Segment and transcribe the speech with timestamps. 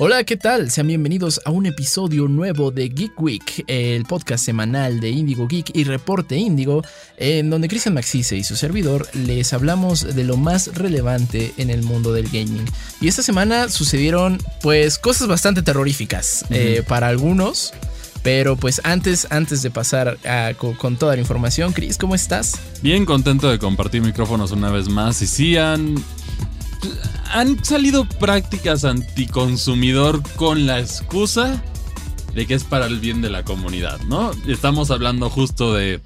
[0.00, 0.70] Hola, ¿qué tal?
[0.70, 5.72] Sean bienvenidos a un episodio nuevo de Geek Week, el podcast semanal de Indigo Geek
[5.74, 6.84] y Reporte Indigo,
[7.16, 11.82] en donde Cristian Maxice y su servidor les hablamos de lo más relevante en el
[11.82, 12.64] mundo del gaming.
[13.00, 17.74] Y esta semana sucedieron, pues, cosas bastante terroríficas eh, para algunos.
[18.22, 20.18] Pero pues antes, antes de pasar
[20.58, 22.56] con, con, toda la información, Chris, ¿cómo estás?
[22.82, 25.22] Bien contento de compartir micrófonos una vez más.
[25.22, 25.94] Y sí, han
[27.30, 31.62] han salido prácticas anticonsumidor con la excusa
[32.34, 34.30] de que es para el bien de la comunidad, ¿no?
[34.46, 36.00] Estamos hablando justo de,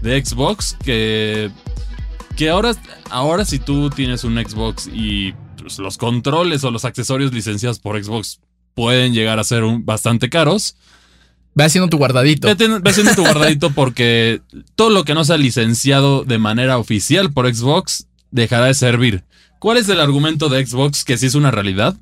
[0.00, 1.50] de Xbox, que,
[2.36, 2.72] que ahora,
[3.10, 8.02] ahora si tú tienes un Xbox y pues, los controles o los accesorios licenciados por
[8.02, 8.40] Xbox
[8.74, 10.76] pueden llegar a ser bastante caros.
[11.54, 12.46] Ve haciendo tu guardadito.
[12.46, 14.42] Ve, haciendo tu guardadito porque
[14.76, 19.24] todo lo que no sea licenciado de manera oficial por Xbox dejará de servir.
[19.66, 21.96] ¿Cuál es el argumento de Xbox que sí es una realidad?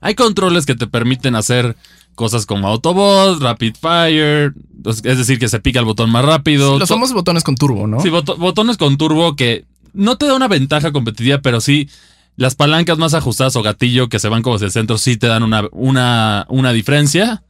[0.00, 1.76] Hay controles que te permiten hacer
[2.14, 4.54] cosas como Autobot, Rapid Fire,
[4.86, 6.78] es decir, que se pica el botón más rápido.
[6.78, 8.00] los famosos botones con turbo, ¿no?
[8.00, 11.90] Sí, botones con turbo que no te da una ventaja competitiva, pero sí
[12.36, 15.26] las palancas más ajustadas o gatillo que se van como hacia el centro sí te
[15.26, 17.42] dan una, una, una diferencia.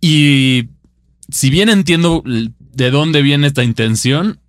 [0.00, 0.64] Y
[1.28, 4.40] si bien entiendo de dónde viene esta intención,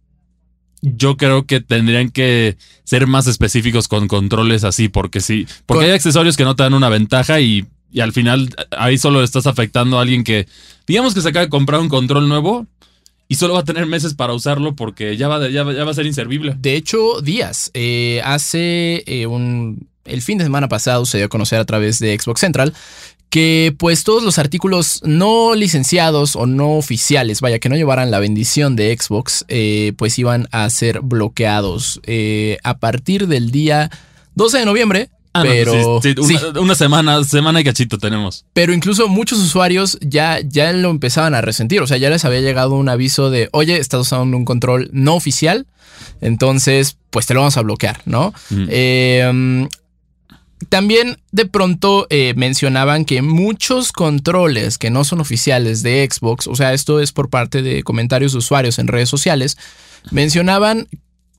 [0.81, 5.91] yo creo que tendrían que ser más específicos con controles así, porque sí, porque hay
[5.91, 7.65] accesorios que no te dan una ventaja y,
[8.01, 10.47] al final ahí solo estás afectando a alguien que,
[10.85, 12.67] digamos que se acaba de comprar un control nuevo
[13.29, 16.05] y solo va a tener meses para usarlo porque ya va, ya, va a ser
[16.05, 16.55] inservible.
[16.59, 17.71] De hecho, días.
[17.73, 19.87] Eh, hace eh, un...
[20.03, 22.73] El fin de semana pasado se dio a conocer a través de Xbox Central
[23.35, 28.19] que pues todos los artículos no licenciados o no oficiales, vaya, que no llevaran la
[28.19, 33.91] bendición de Xbox, eh, pues iban a ser bloqueados eh, a partir del día
[34.35, 35.09] 12 de noviembre.
[35.33, 36.15] Ah, pero sí,
[36.57, 38.45] una, semana, semana y cachito tenemos.
[38.53, 41.81] Pero incluso muchos usuarios ya, ya lo empezaban a resentir.
[41.81, 45.13] O sea, ya les había llegado un aviso de, oye, estás usando un control no
[45.13, 45.67] oficial.
[46.21, 48.33] Entonces, pues te lo vamos a bloquear, ¿no?
[48.69, 49.67] Eh,
[50.69, 56.55] también de pronto eh, mencionaban que muchos controles que no son oficiales de Xbox, o
[56.55, 59.57] sea, esto es por parte de comentarios de usuarios en redes sociales,
[60.11, 60.87] mencionaban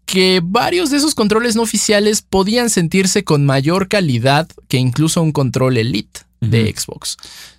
[0.04, 5.32] que varios de esos controles no oficiales podían sentirse con mayor calidad que incluso un
[5.32, 7.16] control Elite de Xbox.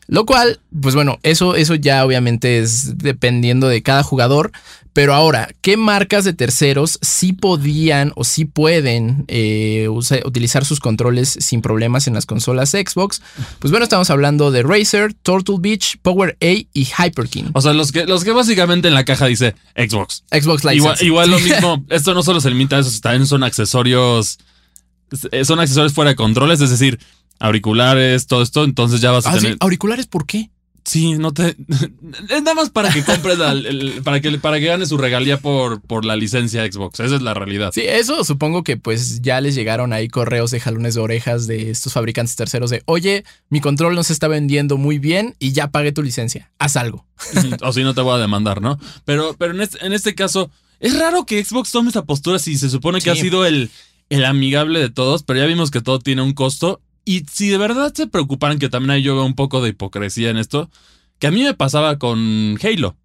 [0.08, 4.52] Lo cual, pues bueno, eso, eso ya obviamente es dependiendo de cada jugador.
[4.98, 11.38] Pero ahora, ¿qué marcas de terceros sí podían o sí pueden eh, utilizar sus controles
[11.40, 13.22] sin problemas en las consolas Xbox?
[13.60, 17.52] Pues bueno, estamos hablando de Razer, Turtle Beach, Power A y Hyperkin.
[17.54, 20.24] O sea, los que, los que básicamente en la caja dice Xbox.
[20.32, 21.06] Xbox License.
[21.06, 24.40] Igual, lo mismo, esto no solo se limita a eso, también son accesorios.
[25.44, 27.00] Son accesorios fuera de controles, es decir,
[27.40, 29.58] auriculares, todo esto, entonces ya vas a ah, tener.
[29.60, 30.50] ¿Auriculares por qué?
[30.88, 31.58] Sí, no te.
[32.30, 33.38] Es nada más para que compres,
[34.06, 37.02] para, que, para que ganes su regalía por, por la licencia Xbox.
[37.02, 37.72] Esa es la realidad.
[37.74, 41.72] Sí, eso supongo que pues ya les llegaron ahí correos de jalones de orejas de
[41.72, 45.72] estos fabricantes terceros de, oye, mi control no se está vendiendo muy bien y ya
[45.72, 46.52] pagué tu licencia.
[46.58, 47.06] Haz algo.
[47.62, 48.80] o si no te voy a demandar, ¿no?
[49.04, 50.50] Pero, pero en, este, en este caso,
[50.80, 53.70] es raro que Xbox tome esa postura si se supone que ha sido el,
[54.10, 57.58] el amigable de todos, pero ya vimos que todo tiene un costo y si de
[57.58, 60.70] verdad se preocuparan, que también hay yo veo un poco de hipocresía en esto,
[61.20, 62.98] que a mí me pasaba con Halo.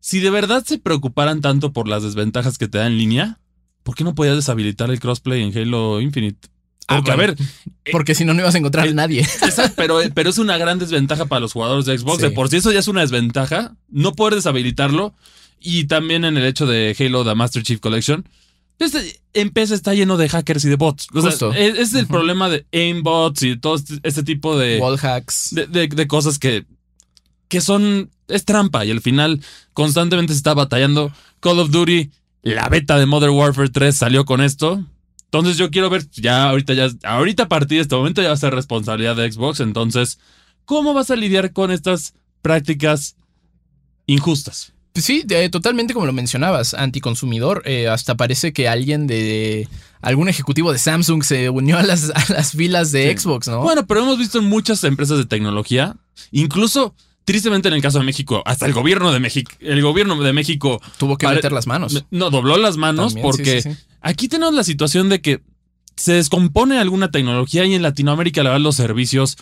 [0.00, 3.40] Si de verdad se preocuparan tanto por las desventajas que te da en línea,
[3.82, 6.48] ¿por qué no podías deshabilitar el crossplay en Halo Infinite?
[6.88, 7.36] Ah, porque, a ver.
[7.92, 9.28] Porque si no, no ibas a encontrar a eh, nadie.
[9.76, 12.22] pero, pero es una gran desventaja para los jugadores de Xbox.
[12.22, 15.14] De por si eso ya es una desventaja, no poder deshabilitarlo.
[15.60, 18.26] Y también en el hecho de Halo The Master Chief Collection,
[18.78, 21.08] este, en PC está lleno de hackers y de bots.
[21.56, 24.78] es, el problema de aimbots y todo este, este tipo de.
[24.78, 25.54] Wall hacks.
[25.54, 26.66] De, cosas que.
[27.48, 28.10] que son.
[28.28, 29.40] es trampa y al final
[29.72, 31.12] constantemente se está batallando.
[31.40, 32.10] Call of Duty,
[32.42, 34.84] la beta de Modern Warfare 3 salió con esto.
[35.24, 38.34] Entonces yo quiero ver, ya ahorita, ya, ahorita a partir de este momento ya va
[38.34, 39.58] a ser responsabilidad de Xbox.
[39.60, 40.20] Entonces,
[40.64, 43.16] ¿cómo vas a lidiar con estas prácticas
[44.06, 44.73] injustas?
[44.94, 47.62] Sí, totalmente como lo mencionabas, anticonsumidor.
[47.64, 49.68] Eh, hasta parece que alguien de
[50.00, 53.62] algún ejecutivo de Samsung se unió a las, las filas de Xbox, ¿no?
[53.62, 55.96] Bueno, pero hemos visto en muchas empresas de tecnología,
[56.30, 56.94] incluso
[57.24, 60.80] tristemente en el caso de México, hasta el gobierno de México, el gobierno de México
[60.98, 62.04] tuvo que meter las manos.
[62.10, 65.40] No, dobló las manos porque aquí tenemos la situación de que
[65.96, 69.38] se descompone alguna tecnología y en Latinoamérica la verdad los servicios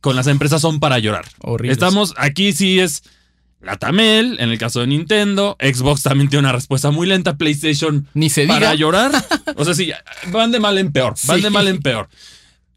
[0.00, 1.26] con las empresas son para llorar.
[1.40, 1.76] Horribles.
[1.76, 3.02] Estamos, aquí sí es
[3.62, 8.06] la Tamel, en el caso de Nintendo, Xbox también tiene una respuesta muy lenta, PlayStation
[8.14, 8.74] Ni se para diga.
[8.74, 9.12] llorar.
[9.56, 9.92] O sea, sí,
[10.32, 11.42] van de mal en peor, van Sí.
[11.42, 12.08] de mal en peor.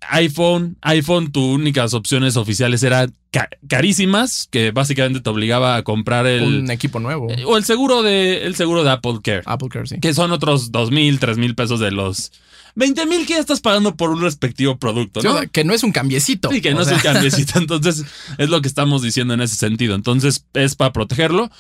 [0.10, 6.28] iPhone, iPhone, tus únicas opciones oficiales eran ca- carísimas, que básicamente te obligaba a comprar
[6.28, 7.30] el Un equipo nuevo.
[7.32, 10.00] eh, o el seguro de el seguro de Apple Care, Apple Care, sí.
[10.02, 12.34] que son otros dos mil, tres mil pesos de los
[12.76, 15.40] 20 mil que ya estás pagando por un respectivo producto, ¿no?
[15.52, 16.50] que no es un cambiecito.
[16.52, 17.60] Sí, que no O es un cambiecito.
[17.60, 18.04] Entonces,
[18.38, 19.96] es lo que estamos diciendo en ese sentido.
[19.96, 21.52] Entonces, es para protegerlo.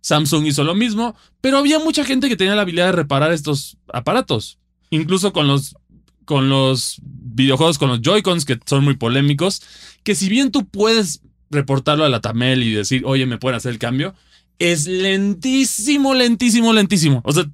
[0.00, 3.76] Samsung hizo lo mismo, pero había mucha gente que tenía la habilidad de reparar estos
[3.92, 4.58] aparatos.
[4.90, 5.76] Incluso con los,
[6.24, 9.62] con los videojuegos, con los Joy-Cons, que son muy polémicos,
[10.02, 11.20] que si bien tú puedes
[11.50, 14.14] reportarlo a la Tamel y decir, oye, me pueden hacer el cambio,
[14.58, 17.20] es lentísimo, lentísimo, lentísimo.
[17.24, 17.44] O sea,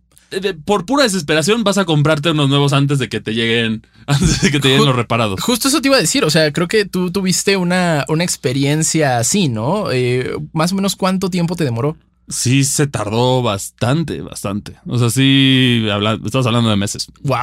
[0.65, 4.51] por pura desesperación vas a comprarte unos nuevos antes de que te lleguen, antes de
[4.51, 5.41] que te lleguen los reparados.
[5.41, 9.19] Justo eso te iba a decir, o sea, creo que tú tuviste una, una experiencia
[9.19, 9.91] así, ¿no?
[9.91, 11.97] Eh, más o menos cuánto tiempo te demoró.
[12.31, 14.75] Sí, se tardó bastante, bastante.
[14.87, 17.07] O sea, sí, habla, estamos hablando de meses.
[17.23, 17.39] Wow.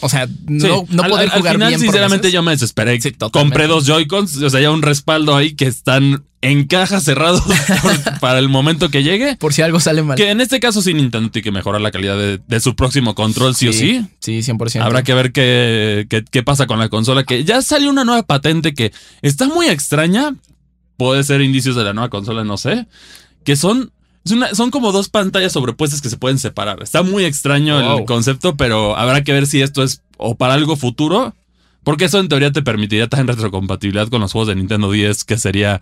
[0.00, 1.80] O sea, Sí, no, no al- poder al- jugar al final, bien.
[1.80, 2.32] por sinceramente, meses.
[2.32, 3.00] yo me desesperé.
[3.00, 3.12] Sí.
[3.32, 7.42] Compré dos Joy-Cons, o sea, ya un respaldo ahí que están en caja cerrados
[7.82, 9.36] por- para el momento que llegue.
[9.36, 10.16] Por si algo sale mal.
[10.16, 13.16] Que en este caso sí Nintendo tiene que mejorar la calidad de, de su próximo
[13.16, 14.06] control, sí, o sí.
[14.20, 14.80] Sí, 100%.
[14.82, 18.22] Habrá que ver qué, qué, qué pasa con la consola, que ya salió una nueva
[18.22, 20.36] patente que está muy extraña.
[20.96, 22.86] Puede ser indicios de la nueva consola, no sé.
[23.44, 23.90] Que son,
[24.28, 26.82] es una- son como dos pantallas sobrepuestas que se pueden separar.
[26.82, 27.98] Está muy extraño Wow.
[27.98, 31.34] el concepto, pero habrá que ver si esto es o para algo futuro.
[31.84, 35.38] Porque eso en teoría te permitiría también retrocompatibilidad con los juegos de Nintendo 10, que
[35.38, 35.80] sería...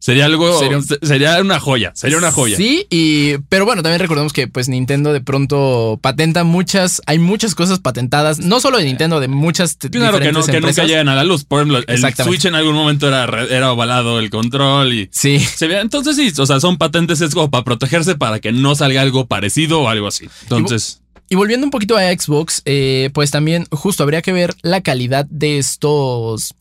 [0.00, 0.58] Sería algo...
[0.58, 1.92] Sería Sería, un- una joya.
[1.94, 2.56] Sería una joya.
[2.56, 7.54] Sí, y pero bueno, también recordemos que pues Nintendo de pronto patenta muchas, hay muchas
[7.54, 11.14] cosas patentadas, no solo de Nintendo, de muchas Claro que no, que nunca llegan a
[11.16, 11.44] la luz.
[11.44, 12.14] Por ejemplo, el.
[12.14, 15.40] Switch en algún momento era, era ovalado el control y Sí.
[15.40, 15.80] se ve.
[15.80, 19.26] Entonces sí, o sea, son patentes es como para protegerse para que no salga algo
[19.26, 20.28] parecido o algo así.
[20.42, 24.80] Entonces, Y volviendo un poquito a Xbox, eh, pues también justo habría que ver la
[24.80, 26.54] calidad de estos,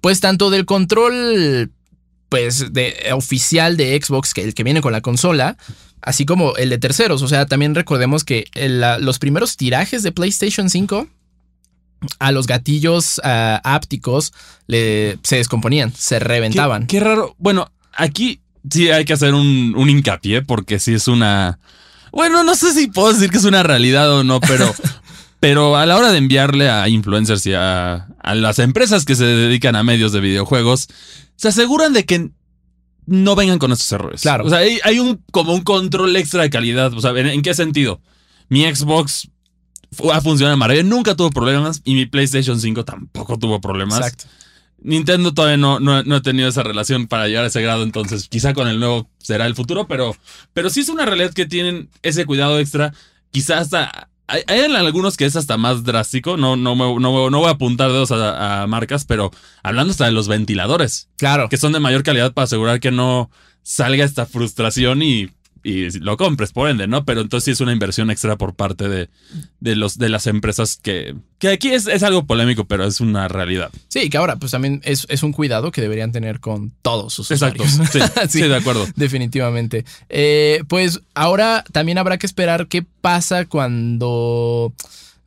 [0.00, 1.70] pues tanto del control,
[2.30, 5.58] pues de oficial de Xbox, que el que viene con la consola,
[6.00, 7.20] así como el de terceros.
[7.20, 11.06] O sea, también recordemos que el- la- los primeros tirajes de PlayStation 5
[12.18, 14.32] a los gatillos ah, ápticos
[14.66, 16.86] le, se descomponían, se reventaban.
[16.86, 17.34] Qué, qué raro.
[17.38, 18.40] Bueno, aquí
[18.70, 21.58] sí hay que hacer un, un hincapié porque sí es una.
[22.12, 24.72] Bueno, no sé si puedo decir que es una realidad o no, pero.
[25.42, 29.24] Pero a la hora de enviarle a influencers y a, a las empresas que se
[29.24, 30.88] dedican a medios de videojuegos,
[31.40, 32.28] se aseguran de que
[33.06, 34.20] no vengan con estos errores.
[34.20, 34.44] Claro.
[34.44, 36.92] O sea, hay, hay un como un control extra de calidad.
[36.92, 38.02] O sea, ¿en, en qué sentido?
[38.50, 39.30] Mi Xbox
[40.12, 44.00] ha funcionado maravilla, nunca tuvo problemas y mi PlayStation 5 tampoco tuvo problemas.
[44.00, 44.24] Exacto.
[44.82, 48.68] Nintendo todavía no, no, tenido esa relación para llegar a ese grado, entonces quizá con
[48.68, 50.14] el nuevo será el futuro, pero,
[50.52, 52.92] pero sí es una realidad que tienen ese cuidado extra.
[53.30, 54.09] Quizá hasta.
[54.30, 56.36] Hay, hay algunos que es hasta más drástico.
[56.36, 59.30] No, no, me- no, no voy a apuntar dedos a, a marcas, pero
[59.62, 61.48] hablando hasta de los ventiladores, Claro.
[61.48, 63.30] que son de mayor calidad para asegurar que no
[63.62, 65.30] salga esta frustración y,
[65.62, 67.04] y lo compres, por ende, ¿no?
[67.04, 69.08] Pero entonces sí es una inversión extra por parte de,
[69.60, 73.28] de, los, de las empresas que, que aquí es, es algo polémico, pero es una
[73.28, 73.70] realidad.
[73.88, 77.30] Sí, que ahora pues también es, es un cuidado que deberían tener con todos sus
[77.30, 77.62] Exacto.
[77.62, 78.10] usuarios.
[78.12, 78.86] Sí, sí, de acuerdo.
[78.96, 79.84] Definitivamente.
[80.08, 84.72] Eh, pues ahora también habrá que esperar qué pasa cuando.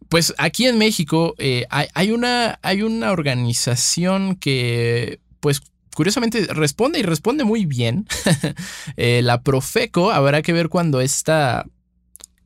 [0.10, 5.62] Pues aquí en México eh, hay, hay una, hay una organización que, pues
[5.96, 8.08] curiosamente responde y responde muy bien.
[8.98, 11.66] Eh, la Profeco, habrá que ver cuando esta,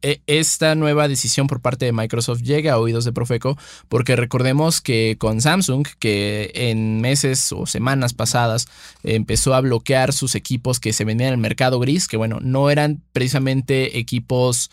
[0.01, 3.58] e- esta nueva decisión por parte de Microsoft llegue a oídos de Profeco,
[3.89, 8.68] porque recordemos que con Samsung, que en meses o semanas pasadas
[9.04, 12.70] empezó a bloquear sus equipos que se vendían en el mercado gris, que bueno, no
[12.70, 14.70] eran precisamente equipos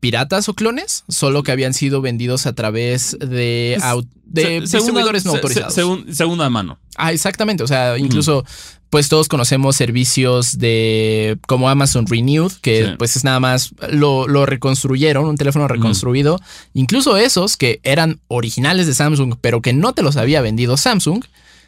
[0.00, 3.78] piratas o clones, solo que habían sido vendidos a través de,
[4.24, 5.74] de Se- distribuidores no se- autorizados.
[5.74, 6.78] se- segunda mano.
[6.96, 7.62] Ah, exactamente.
[7.62, 8.44] O sea, incluso,
[8.90, 12.90] pues todos conocemos servicios de como Amazon Renewed, que Sí.
[12.98, 16.40] pues es nada más lo, lo reconstruyeron, un teléfono reconstruido.
[16.74, 21.22] Incluso esos que eran originales de Samsung, pero que no te los había vendido Samsung,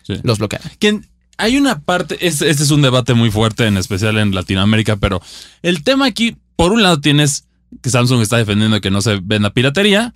[0.04, 0.14] Sí.
[0.22, 0.70] los bloquearon.
[0.78, 1.00] Que
[1.38, 5.20] hay una parte, es- este es un debate muy fuerte, en especial en Latinoamérica, pero
[5.62, 7.44] el tema aquí, por un lado tienes
[7.80, 10.14] que Samsung está defendiendo que no se venda piratería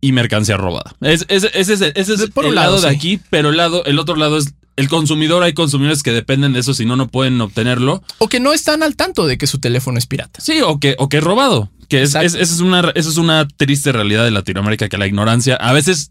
[0.00, 0.94] y mercancía robada.
[1.00, 2.96] Es- es- ese es, el- ese es Por un el lado, lado, de sí.
[2.96, 5.42] aquí, pero el, lado, el otro lado es el consumidor.
[5.42, 8.02] Hay consumidores que dependen de eso, si no, no pueden obtenerlo.
[8.18, 10.40] O que no están al tanto de que su teléfono es pirata.
[10.40, 11.70] Sí, o que, o que es robado.
[11.88, 15.56] Que es, esa es una, esa es una triste realidad de Latinoamérica, que la ignorancia
[15.56, 16.10] a veces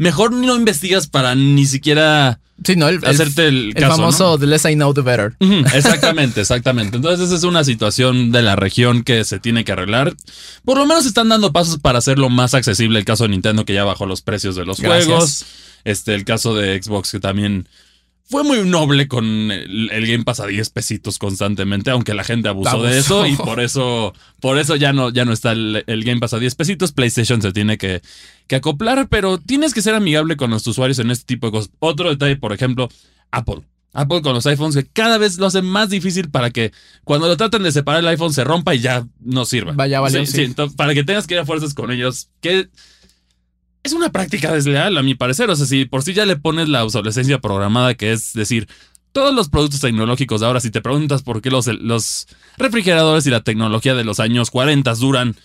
[0.00, 4.64] mejor no investigas para ni siquiera sí, no, el, hacerte el, el, famoso the less
[4.64, 5.36] I know the better.
[5.74, 6.96] exactamente, exactamente.
[6.96, 10.14] Entonces esa es una situación de la región que se tiene que arreglar.
[10.64, 12.98] Por lo menos están dando pasos para hacerlo más accesible.
[12.98, 15.44] El caso de Nintendo que ya bajó los precios de los juegos.
[15.84, 17.68] Este, el caso de Xbox que también
[18.30, 22.80] fue muy noble con el, Game Pass a 10 pesitos constantemente, aunque la gente abusó,
[22.84, 26.34] de eso y por eso, por eso ya no, ya no está el, Game Pass
[26.34, 26.92] a 10 pesitos.
[26.92, 28.02] PlayStation se tiene que,
[28.46, 31.72] que, acoplar, pero tienes que ser amigable con los usuarios en este tipo de cosas.
[31.80, 32.88] Otro detalle, por ejemplo,
[33.32, 33.62] Apple.
[33.92, 36.70] Apple con los iPhones que cada vez lo hace más difícil para que
[37.02, 39.72] cuando lo traten de separar el iPhone se rompa y ya no sirva.
[39.72, 40.24] Vaya, vale.
[40.26, 42.28] Sí, para que tengas que ir a fuerzas con ellos.
[42.40, 42.68] Que
[43.82, 45.50] es una práctica desleal, a mi parecer.
[45.50, 48.68] O sea, si por sí ya le pones la obsolescencia programada, que es decir,
[49.12, 52.26] todos los productos tecnológicos ahora, si te preguntas por qué los, los
[52.58, 55.36] refrigeradores y la tecnología de los años 40 duran,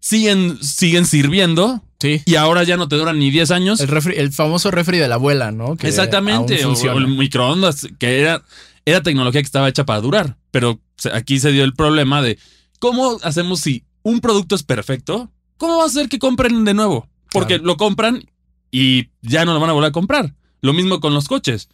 [0.00, 1.82] siguen, siguen sirviendo.
[2.00, 2.20] Sí.
[2.26, 3.80] Y ahora ya no te duran ni 10 años.
[3.80, 5.76] El, el famoso refri de la abuela, ¿no?
[5.80, 6.64] Exactamente.
[6.66, 8.42] O, el microondas, que era,
[8.84, 10.36] era tecnología que estaba hecha para durar.
[10.50, 10.80] Pero
[11.12, 12.38] aquí se dio el problema de
[12.78, 17.08] cómo hacemos si un producto es perfecto, ¿cómo va a ser que compren de nuevo?
[17.40, 18.24] Porque lo compran
[18.70, 20.34] y ya no lo van a volver a comprar.
[20.60, 21.68] Lo mismo con los coches.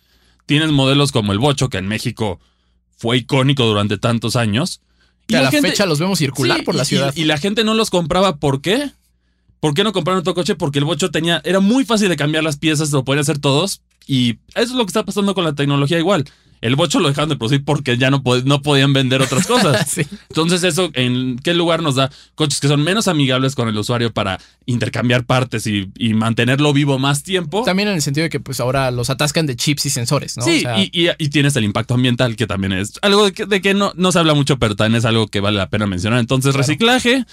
[0.46, 2.40] Tienes modelos como el Bocho, que en México
[2.96, 4.80] fue icónico durante tantos años.
[5.28, 7.14] Y a la, fecha los vemos circular por la ciudad.
[7.14, 8.36] Y, la gente no los compraba.
[8.38, 8.90] ¿Por qué?
[9.60, 10.56] ¿Por qué no compraron otro coche?
[10.56, 11.40] Porque el Bocho tenía.
[11.44, 13.82] Era muy fácil de cambiar las piezas, lo podían hacer todos.
[14.06, 16.24] Y eso es lo que está pasando con la tecnología igual
[16.60, 19.98] el bocho lo dejaron de producir porque ya no, no podían vender otras cosas.
[20.28, 24.12] Entonces, eso, ¿en qué lugar nos da coches que son menos amigables con el usuario
[24.12, 27.62] para intercambiar partes y, mantenerlo vivo más tiempo?
[27.64, 30.44] También en el sentido de que pues ahora los atascan de chips y sensores, ¿no?
[30.44, 34.18] Sí, y, tienes el impacto ambiental que también es algo de que, no, no se
[34.18, 36.18] habla mucho, pero también es algo que vale la pena mencionar.
[36.18, 37.24] Entonces, reciclaje,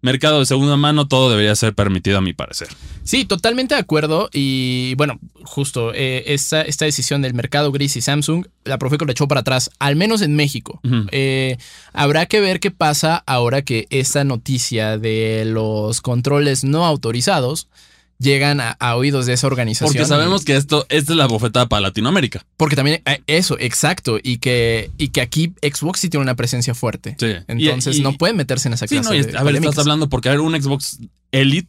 [0.00, 2.68] mercado de segunda mano, todo debería ser permitido a mi parecer.
[3.04, 4.28] Sí, totalmente de acuerdo.
[4.32, 9.28] Y bueno, justo eh, esta, decisión del mercado gris y Samsung, la Profeco le echó
[9.28, 10.80] para atrás, al menos en México.
[11.12, 11.56] Eh,
[11.92, 17.68] habrá que ver qué pasa ahora que esta noticia de los controles no autorizados
[18.18, 19.92] llegan a, oídos de esa organización.
[19.92, 22.44] Porque sabemos que esto, esta es la bofetada para Latinoamérica.
[22.56, 24.18] Porque también, eh, eso, exacto.
[24.22, 27.16] Y que, y que aquí Xbox sí tiene una presencia fuerte.
[27.18, 27.34] Sí.
[27.48, 30.32] Entonces no pueden meterse en esa clase sí, no, A ver, estás hablando porque a
[30.32, 30.98] ver, un Xbox
[31.32, 31.68] Elite,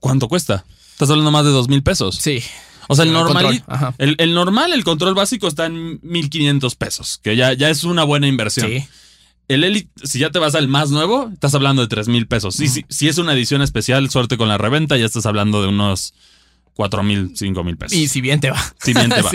[0.00, 0.64] ¿cuánto cuesta?
[0.92, 2.16] Estás hablando más de dos mil pesos.
[2.16, 2.42] Sí.
[2.88, 3.64] O sea, el normal,
[3.98, 8.04] el, el, normal, el control básico está en 1500 pesos, que ya, ya es una
[8.04, 8.68] buena inversión.
[8.68, 8.86] Sí.
[9.48, 12.56] El Elite, si ya te vas al más nuevo, estás hablando de 3 mil pesos.
[12.56, 16.14] Si, si, es una edición especial, suerte con la reventa, ya estás hablando de unos
[16.76, 17.96] 4 mil, 5 mil pesos.
[17.96, 18.74] Y si bien te va.
[18.82, 19.30] Si bien te va.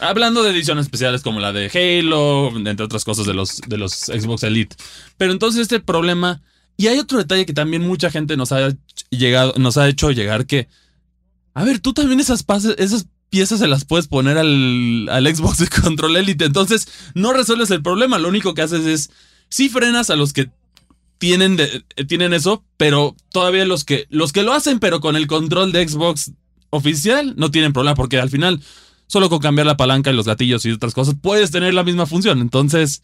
[0.00, 3.92] Hablando de ediciones especiales como la de Halo, entre otras cosas de los, de los
[3.92, 4.76] Xbox Elite.
[5.16, 6.42] Pero entonces este problema...
[6.78, 8.68] Y hay otro detalle que también mucha gente nos ha,
[9.08, 10.68] llegado, nos ha hecho llegar que...
[11.54, 12.44] A ver, tú también esas,
[12.76, 16.44] esas piezas se las puedes poner al, al Xbox de Control Elite.
[16.44, 18.18] Entonces no resuelves el problema.
[18.18, 19.10] Lo único que haces es
[19.48, 20.50] sí frenas a los que
[21.18, 21.58] tienen,
[22.08, 25.88] tienen eso, pero todavía los que, los que lo hacen, pero con el control de
[25.88, 26.32] Xbox
[26.70, 28.60] oficial, no tienen problema, porque al final,
[29.06, 32.06] solo con cambiar la palanca y los gatillos y otras cosas, puedes tener la misma
[32.06, 32.40] función.
[32.40, 33.02] Entonces,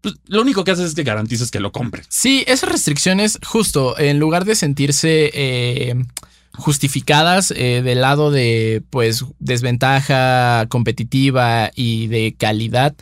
[0.00, 2.04] pues, lo único que haces es que garantices que lo compren.
[2.08, 5.94] Sí, esas restricciones, justo, en lugar de sentirse eh,
[6.54, 12.94] justificadas eh, del lado de, pues, desventaja competitiva y de calidad,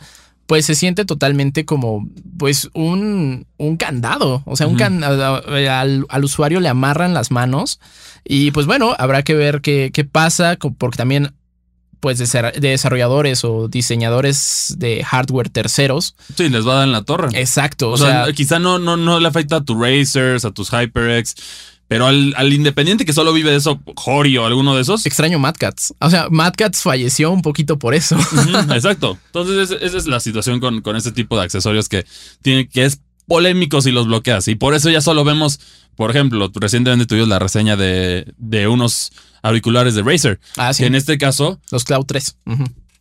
[0.47, 2.07] pues se siente totalmente como
[2.39, 7.79] pues un, un candado, o sea, un al, al, usuario le amarran las manos
[8.23, 11.33] y pues bueno, habrá que ver qué, qué pasa, porque también
[11.99, 16.15] pues de, desarrolladores o diseñadores de hardware terceros.
[16.35, 17.29] Sí, les va a dar en la torre.
[17.33, 17.89] Exacto.
[17.89, 21.35] O, sea, quizá no, no, no le afecta a tus Racers, a tus HyperX,
[21.87, 25.05] pero al, independiente que solo vive de eso, Hori o alguno de esos.
[25.05, 25.93] Extraño Mad Cats.
[25.99, 28.17] O sea, Mad Cats falleció un poquito por eso.
[28.73, 29.17] exacto.
[29.27, 32.05] Entonces, esa es la situación con, con este tipo de accesorios que
[32.41, 34.47] tiene, que es polémico si los bloqueas.
[34.49, 35.59] Y por eso ya solo vemos,
[35.95, 40.39] por ejemplo, recientemente tuvimos la reseña de, de unos auriculares de Razer.
[40.57, 40.83] Ah, sí.
[40.83, 41.59] Que en este caso.
[41.71, 42.35] Los Cloud 3.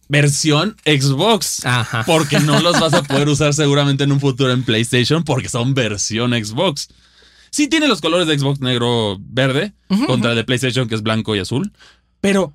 [0.09, 1.65] Versión Xbox.
[1.67, 2.05] Ajá.
[2.07, 5.75] Porque no los vas a poder usar seguramente en un futuro en PlayStation porque son
[5.75, 6.89] versión Xbox.
[7.57, 9.73] Sí tiene los colores de Xbox negro verde
[10.07, 11.73] contra el de PlayStation que es blanco y azul.
[12.21, 12.53] Pero,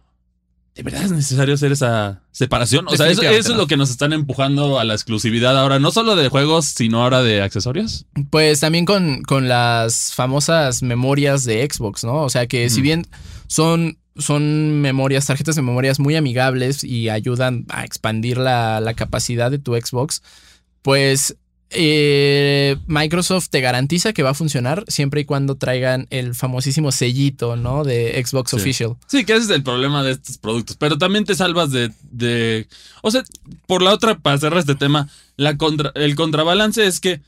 [0.75, 2.87] ¿de verdad es necesario hacer esa separación?
[2.87, 6.15] O sea, eso, es lo que nos están empujando a la exclusividad ahora, no solo
[6.15, 8.05] de juegos, sino ahora de accesorios.
[8.29, 12.21] Pues también con, con las famosas memorias de Xbox, ¿no?
[12.21, 13.07] O sea que si bien
[13.47, 19.49] son son memorias, tarjetas de memorias muy amigables y ayudan a expandir la, la, capacidad
[19.49, 20.21] de tu Xbox,
[20.83, 21.37] pues
[21.73, 27.55] eh, Microsoft te garantiza que va a funcionar siempre y cuando traigan el famosísimo sellito,
[27.55, 27.83] ¿no?
[27.83, 28.95] De Xbox Official.
[29.07, 30.75] Sí, que ese es el problema de estos productos.
[30.77, 31.91] Pero también te salvas de.
[32.11, 32.67] de
[33.01, 33.23] o sea,
[33.67, 37.21] por la otra, para cerrar este tema, la contra, el contrabalance es que.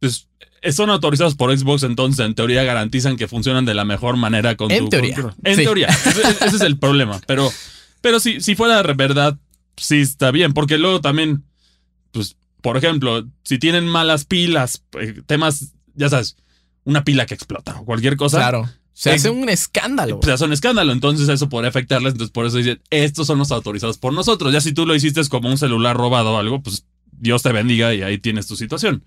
[0.00, 0.28] Pues,
[0.72, 4.70] son autorizados por Xbox, entonces en teoría garantizan que funcionan de la mejor manera con
[4.70, 5.34] en teoría.
[5.42, 5.88] En teoría.
[5.88, 7.20] ese, es el problema.
[7.26, 7.52] Pero,
[8.00, 9.38] pero si, si fuera verdad,
[9.76, 10.52] sí está bien.
[10.52, 11.44] Porque luego también.
[12.12, 16.38] Pues por ejemplo, si tienen malas pilas, eh, temas, ya sabes,
[16.84, 18.38] una pila que explota o cualquier cosa.
[18.38, 18.70] Claro.
[18.94, 20.18] Se hace un escándalo.
[20.22, 22.12] Se hace un escándalo, entonces eso podría afectarles.
[22.14, 24.50] Entonces, por eso dicen, estos son los autorizados por nosotros.
[24.50, 27.92] Ya si tú lo hiciste como un celular robado o algo, pues Dios te bendiga
[27.92, 29.04] y ahí tienes tu situación.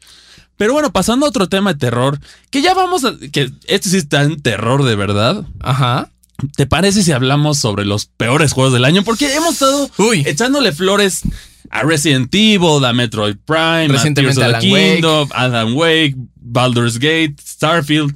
[0.56, 2.20] Pero bueno, pasando a otro tema de terror,
[2.52, 3.16] que ya vamos a.
[3.32, 5.48] que este sí está en terror de verdad.
[5.62, 6.12] Ajá.
[6.56, 9.04] ¿Te parece si hablamos sobre los peores juegos del año?
[9.04, 9.90] Porque hemos estado
[10.26, 11.24] echándole flores
[11.70, 18.16] a Resident Evil, a Metroid Prime, Recientemente a Kingdom, Adam Wake, Baldur's Gate, Starfield.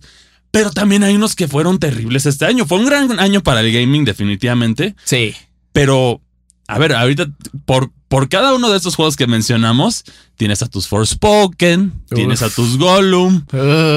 [0.51, 2.65] Pero también hay unos que fueron terribles este año.
[2.65, 4.95] Fue un gran año para el gaming, definitivamente.
[5.05, 5.33] Sí.
[5.71, 6.21] Pero,
[6.67, 7.31] a ver, ahorita,
[7.65, 10.03] por, por cada uno de estos juegos que mencionamos,
[10.35, 13.45] tienes a tus Forspoken, tienes a tus Gollum,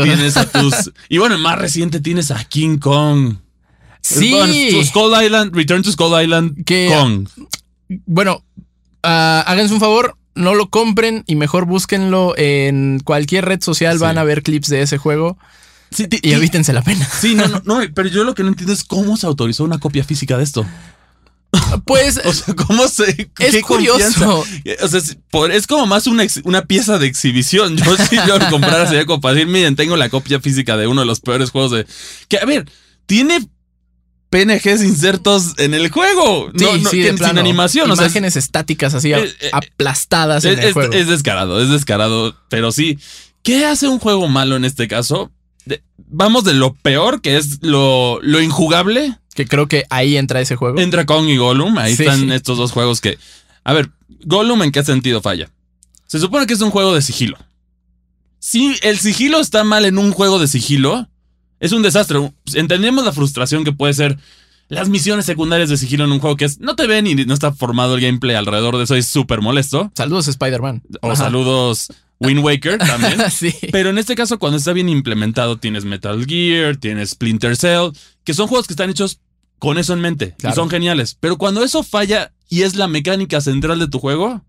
[0.05, 0.93] tienes a tus.
[1.09, 3.39] Y bueno, más reciente tienes a King Kong.
[4.01, 4.85] Sí.
[4.85, 7.27] Skull Island, Return to Skull Island Kong.
[8.07, 8.45] Bueno,
[9.05, 13.99] Ah, háganse un favor, no lo compren y mejor búsquenlo en cualquier red social.
[13.99, 15.39] Van a ver clips de ese juego.
[15.97, 17.07] y, evítense la pena.
[17.07, 19.79] Sí, no, no, no, pero yo lo que no entiendo es cómo se autorizó una
[19.79, 20.67] copia física de esto.
[21.85, 22.19] Pues.
[22.25, 23.31] o sea, ¿cómo se.?
[23.39, 24.45] Es curioso.
[24.83, 25.01] O sea,
[25.53, 27.77] es, como más una, una, pieza de exhibición.
[27.77, 30.87] Yo si yo lo comprara sería como para decir, miren, tengo la copia física de
[30.87, 31.87] uno de los peores juegos de.
[32.29, 32.71] Que, a ver,
[33.07, 33.47] tiene
[34.35, 36.51] PNGs insertos en el juego.
[36.57, 37.89] Sí, no, sí, sin animación.
[37.89, 40.93] Imágenes estáticas así eh, eh, aplastadas en el juego.
[40.93, 42.35] Es descarado, es descarado.
[42.49, 42.99] Pero sí,
[43.45, 45.31] ¿qué hace un juego malo en este caso?
[45.97, 49.19] vamos de lo peor, que es lo, lo, injugable.
[49.35, 50.81] Que creo que ahí entra ese juego.
[50.81, 51.79] Entra Kong y Gollum.
[51.79, 53.19] Ahí están estos dos juegos que.
[53.63, 53.91] A ver,
[54.25, 55.49] Gollum, ¿en qué sentido falla?
[56.07, 57.39] Se supone que es un juego de sigilo.
[58.41, 61.09] Si el sigilo está mal en un juego de sigilo,
[61.65, 62.31] es un desastre.
[62.55, 64.19] Entendemos la frustración que puede ser
[64.69, 67.33] las misiones secundarias de sigilo en un juego que es no te ven y no
[67.33, 68.95] está formado el gameplay alrededor de eso.
[68.95, 69.91] Es súper molesto.
[69.95, 70.83] Saludos Spider-Man.
[71.01, 71.89] O saludos
[72.21, 73.19] Wind Waker también.
[73.31, 73.55] sí.
[73.73, 77.93] Pero en este caso, cuando está bien implementado, tienes Metal Gear, tienes Splinter Cell,
[78.25, 79.21] que son juegos que están hechos
[79.59, 81.17] con eso en mente y son geniales.
[81.19, 84.43] Pero cuando eso falla y es la mecánica central de tu juego,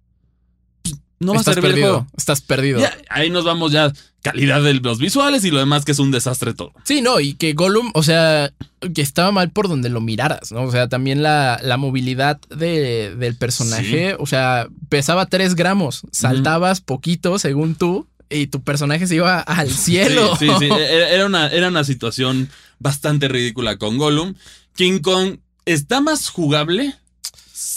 [1.25, 2.07] no va a servir perdido, el juego.
[2.17, 2.81] Estás perdido.
[3.09, 3.91] ahí nos vamos ya.
[4.21, 6.71] Calidad de los visuales y lo demás que es un desastre todo.
[6.83, 8.51] Sí, no, y que Gollum, o sea,
[8.95, 10.63] que estaba mal por donde lo miraras, ¿no?
[10.63, 16.81] O sea, también la, la movilidad de, del personaje, o sea, pesaba 3 gramos, saltabas
[16.81, 20.35] poquito según tú y tu personaje se iba al cielo.
[20.37, 20.69] Sí, sí, sí.
[20.89, 24.33] Era, una, era una situación bastante ridícula con Gollum.
[24.75, 26.95] King Kong está más jugable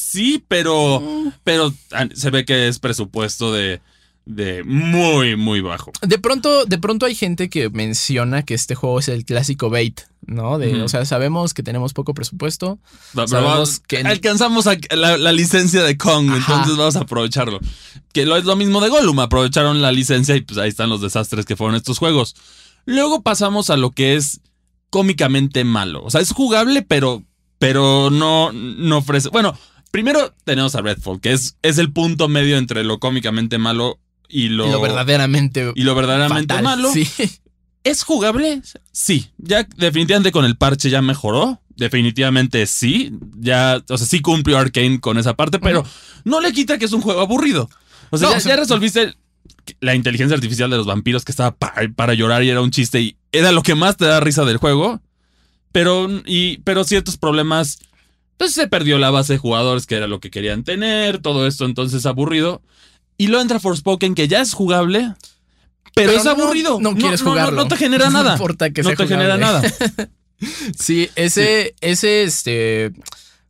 [0.08, 1.32] sí, pero, mm.
[1.44, 3.80] pero ah, se ve que es presupuesto de,
[4.28, 5.90] de muy, muy bajo.
[6.02, 10.02] De pronto, de pronto hay gente que menciona que este juego es el clásico bait,
[10.26, 10.58] ¿no?
[10.58, 12.78] De, O sea, sabemos que tenemos poco presupuesto.
[13.26, 17.58] sabemos que alcanzamos la, licencia de Kong, entonces vamos a aprovecharlo.
[18.12, 21.00] Que lo es lo mismo de Gollum, aprovecharon la licencia y pues ahí están los
[21.00, 22.36] desastres que fueron estos juegos.
[22.84, 24.40] Luego pasamos a lo que es
[24.90, 26.02] cómicamente malo.
[26.04, 27.22] O sea, es jugable, pero,
[27.58, 29.30] pero no, no ofrece.
[29.30, 29.56] Bueno,
[29.90, 33.98] Primero tenemos a Redfall, que es, es el punto medio entre lo cómicamente malo
[34.28, 36.92] y lo, y lo verdaderamente y lo verdaderamente malo.
[36.92, 37.08] Sí.
[37.84, 38.60] ¿Es jugable?
[38.92, 39.30] Sí.
[39.38, 41.62] Ya definitivamente con el parche ya mejoró.
[41.76, 43.12] Definitivamente sí.
[43.38, 45.84] Ya, o sea, sí cumplió Arkane con esa parte, pero
[46.24, 47.70] no le quita que es un juego aburrido.
[48.10, 49.14] O sea, ya, resolviste
[49.80, 53.16] la inteligencia artificial de los vampiros que estaba para, llorar y era un chiste y
[53.32, 55.00] era lo que más te da risa del juego.
[55.72, 57.78] Pero, y, pero ciertos problemas
[58.38, 61.64] entonces se perdió la base de jugadores que era lo que querían tener, todo esto
[61.64, 62.62] entonces aburrido.
[63.16, 65.12] Y luego entra Forspoken que ya es jugable,
[65.92, 66.78] pero, es aburrido.
[66.80, 67.56] No, quieres jugarlo.
[67.64, 68.30] No, te genera nada.
[68.30, 69.60] No importa que No te genera nada.
[70.78, 72.92] sí, ese, ese, este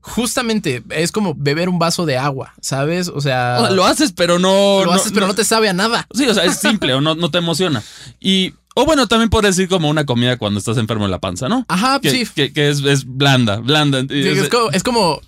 [0.01, 3.09] justamente es como beber un vaso de agua, ¿sabes?
[3.09, 3.68] O sea.
[3.70, 4.87] lo haces, pero no.
[4.87, 6.07] Lo haces, pero no te sabe a nada.
[6.14, 7.83] Sí, o sea, es simple o no, no te emociona.
[8.20, 11.49] Y o bueno, también puedes decir como una comida cuando estás enfermo en la panza,
[11.49, 11.67] ¿no?
[11.67, 12.53] Ajá, que, sí.
[12.53, 14.07] Que, es, blanda, blanda.
[14.09, 15.21] es, como,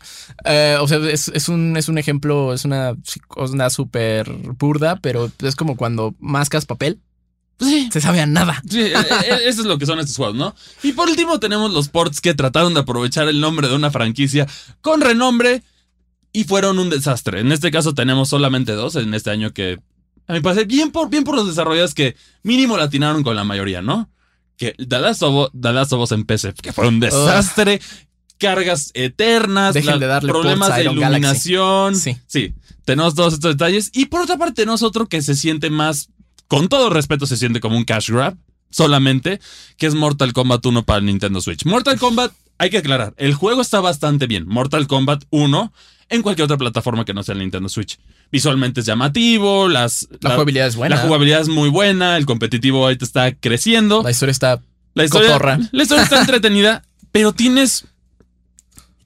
[0.44, 2.94] eh, o sea, es, un, es un ejemplo, es una,
[3.36, 7.00] una súper burda, pero es como cuando mascas papel.
[7.58, 7.88] Sí.
[7.92, 8.62] Se sabe a nada.
[8.70, 8.94] Sí, e, e,
[9.48, 10.54] eso es lo que son estos juegos, ¿no?
[10.84, 14.46] Y por último tenemos los ports que trataron de aprovechar el nombre de una franquicia
[14.80, 15.64] con renombre
[16.32, 17.40] y fueron un desastre.
[17.40, 19.80] En este caso tenemos solamente dos en este año que
[20.30, 23.82] A mi parecer, bien por, bien por los desarrolladores que mínimo latinaron con la mayoría,
[23.82, 24.08] ¿no?
[24.56, 27.80] Que The Last of Us, The Last of Us en PC, que fue un desastre,
[28.38, 31.96] cargas eternas, la- de darle problemas de iluminación.
[31.96, 32.16] Sí.
[32.26, 33.90] Sí, tenemos todos estos detalles.
[33.92, 36.08] Y por otra parte, tenemos otro que se siente más,
[36.48, 38.36] con todo respeto, se siente como un cash grab,
[38.70, 39.40] solamente,
[39.76, 41.64] que es Mortal Kombat 1 para el Nintendo Switch.
[41.64, 44.46] Mortal Kombat, hay que aclarar, el juego está bastante bien.
[44.46, 45.72] Mortal Kombat 1
[46.08, 47.98] en cualquier otra plataforma que no sea el Nintendo Switch.
[48.32, 50.96] Visualmente es llamativo, las, La jugabilidad es buena.
[50.96, 54.02] la jugabilidad es muy buena, el competitivo ahorita está creciendo.
[54.02, 54.60] La historia está
[54.94, 55.38] La historia,
[55.72, 57.86] la historia está entretenida, pero tienes.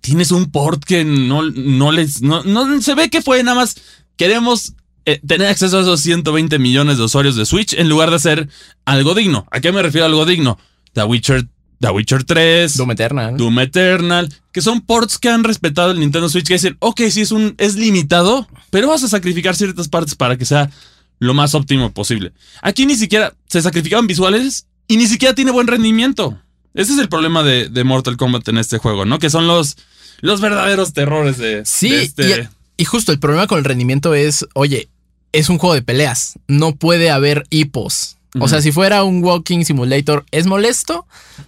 [0.01, 2.21] Tienes un port que no, no les.
[2.21, 3.77] No, no- se ve que fue nada más.
[4.17, 4.75] Queremos
[5.07, 8.49] eh, tener acceso a esos 120 millones de usuarios de Switch en lugar de hacer
[8.85, 9.47] algo digno.
[9.51, 10.59] ¿A qué me refiero a algo digno?
[10.93, 11.47] The Witcher,
[11.85, 13.37] The Witcher 3, Doom Eternal.
[13.37, 17.21] Doom Eternal, que son ports que han respetado el Nintendo Switch, que dicen, ok, sí
[17.21, 20.71] es un es limitado, pero vas a sacrificar ciertas partes para que sea
[21.19, 22.33] lo más óptimo posible.
[22.63, 26.39] Aquí ni siquiera se sacrificaban visuales y ni siquiera tiene buen rendimiento.
[26.73, 29.19] Ese es el problema de, de Mortal Kombat en este juego, ¿no?
[29.19, 29.77] Que son los,
[30.21, 32.49] los verdaderos terrores de, Sí, de este...
[32.79, 34.89] y, y justo el problema con el rendimiento es, oye,
[35.33, 36.39] es un juego de peleas.
[36.49, 38.17] No puede haber hipos.
[38.41, 41.07] O sea, si fuera un walking simulator, es molesto,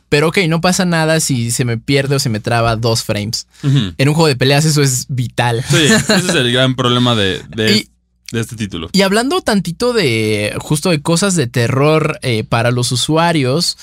[0.08, 3.48] pero ok, no pasa nada si se me pierde o se me traba dos frames.
[3.64, 5.64] En un juego de peleas eso es vital.
[5.68, 7.88] Sí, ese es el gran problema de, de, Y-
[8.30, 8.88] de este título.
[8.92, 13.76] Y hablando tantito de justo de cosas de terror eh, para los usuarios,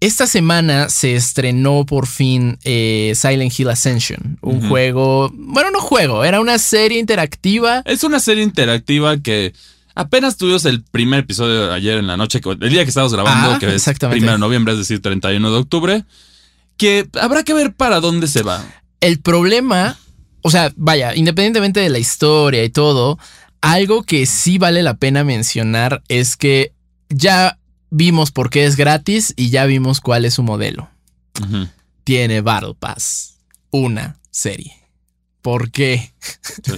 [0.00, 6.24] esta semana se estrenó por fin eh, Silent Hill Ascension, un juego, bueno, no juego,
[6.24, 7.82] era una serie interactiva.
[7.86, 9.54] Es una serie interactiva que
[9.94, 13.58] apenas tuvimos el primer episodio ayer en la noche, el día que estamos grabando, Ah,
[13.58, 13.86] que es.
[13.86, 16.04] 1 de noviembre, es decir, 31 de octubre,
[16.76, 18.64] que habrá que ver para dónde se va.
[19.00, 19.96] El problema,
[20.42, 23.18] o sea, vaya, independientemente de la historia y todo,
[23.60, 26.72] algo que sí vale la pena mencionar es que
[27.08, 27.58] ya
[27.90, 30.90] vimos por qué es gratis y ya vimos cuál es su modelo.
[32.04, 33.38] Tiene Battle Pass.
[33.70, 34.72] Una serie.
[35.42, 36.12] ¿Por qué?
[36.62, 36.72] Sí.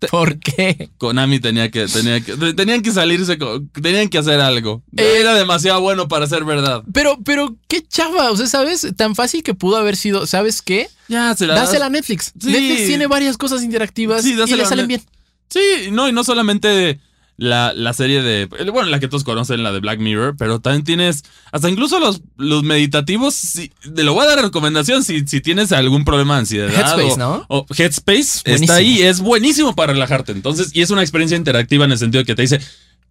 [0.10, 0.90] ¿Por qué?
[0.98, 4.82] Konami tenía que, tenía que, tenían que salirse, con- tenían que hacer algo.
[4.96, 6.82] Eh, Era demasiado bueno para ser verdad.
[6.92, 8.30] Pero, pero, qué chava.
[8.30, 8.86] O sea, ¿sabes?
[8.96, 10.26] Tan fácil que pudo haber sido.
[10.26, 10.88] ¿Sabes qué?
[11.08, 12.32] Ya, se la Dásela a Netflix.
[12.40, 12.48] Sí.
[12.50, 15.02] Netflix tiene varias cosas interactivas Sí, y le salen bien.
[15.48, 17.00] Sí, no, y no solamente
[17.38, 18.46] la, la serie de.
[18.46, 21.22] Bueno, la que todos conocen, la de Black Mirror, pero también tienes.
[21.52, 23.32] Hasta incluso los, los meditativos.
[23.34, 26.68] Si, te lo voy a dar recomendación si, si tienes algún problema de ansiedad.
[26.68, 27.46] Headspace, o, ¿no?
[27.48, 28.54] o Headspace Buenísimo.
[28.54, 30.32] está ahí, es buenísimo para relajarte.
[30.32, 32.60] Entonces, y es una experiencia interactiva en el sentido que te dice.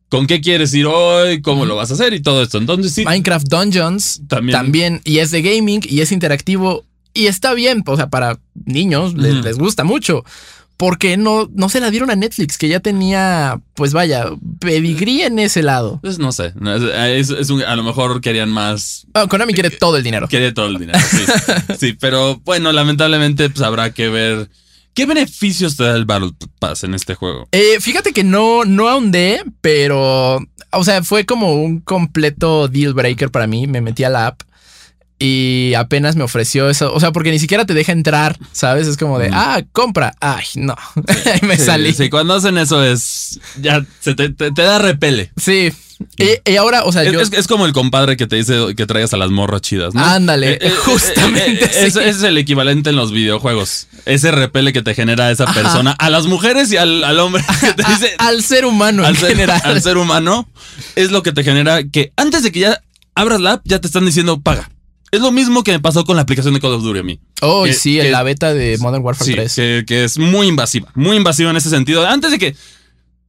[0.09, 1.41] ¿Con qué quieres ir hoy?
[1.41, 2.13] ¿Cómo lo vas a hacer?
[2.13, 2.57] Y todo esto.
[2.57, 3.03] Entonces, sí.
[3.03, 4.57] Minecraft Dungeons También.
[4.57, 5.01] también.
[5.03, 6.85] Y es de gaming y es interactivo.
[7.13, 7.83] Y está bien.
[7.85, 10.23] O sea, para niños les, les gusta mucho.
[10.77, 14.27] Porque no, no se la dieron a Netflix, que ya tenía, pues vaya,
[14.59, 15.99] pedigrí en ese lado.
[16.03, 16.53] Pues no sé.
[16.55, 19.07] no, es- es- es un- a lo mejor querían más.
[19.15, 20.27] Ah, Konami quiere todo el dinero.
[20.27, 20.99] Quiere todo el dinero.
[21.09, 21.25] Sí,
[21.79, 24.49] sí pero bueno, lamentablemente pues, habrá que ver.
[24.93, 27.47] ¿Qué beneficios te da el Battle Pass en este juego?
[27.51, 30.39] Eh, fíjate que no, no ahondé, pero,
[30.71, 33.67] o sea, fue como un completo deal breaker para mí.
[33.67, 34.41] Me metí a la app
[35.19, 36.93] y apenas me ofreció eso.
[36.93, 38.87] O sea, porque ni siquiera te deja entrar, ¿sabes?
[38.87, 40.13] Es como de, ah, compra.
[40.19, 40.75] Ay, no.
[41.41, 41.93] Me Sí, salí.
[41.93, 43.39] Sí, cuando hacen eso es.
[43.59, 45.31] Ya se te, te- te da repele.
[45.37, 45.71] Sí.
[46.19, 47.19] Y, y ahora, o sea, Es, yo.
[47.19, 50.05] es- es como el compadre que te dice que traigas a las morras chidas, ¿no?
[50.05, 51.65] Ándale, Eh, eh, justamente.
[51.65, 51.97] eh, eh, sí.
[51.97, 53.87] Ese es el equivalente en los videojuegos.
[54.05, 55.53] Ese repele que te genera esa Ajá.
[55.59, 58.13] persona a las mujeres y al, al hombre que te dice.
[58.19, 59.59] A- al ser humano al en ser, general.
[59.63, 60.47] al ser humano
[60.95, 62.79] es lo que te genera que antes de que ya
[63.15, 64.69] abras la app ya te están diciendo paga.
[65.11, 67.19] Es lo mismo que me pasó con la aplicación de Call of Duty a mí.
[67.41, 69.55] Oh, que- sí, que- en la beta de Modern Warfare Sí, 3.
[69.55, 72.05] que, que es muy invasiva, muy invasiva en ese sentido.
[72.05, 72.55] Antes de que,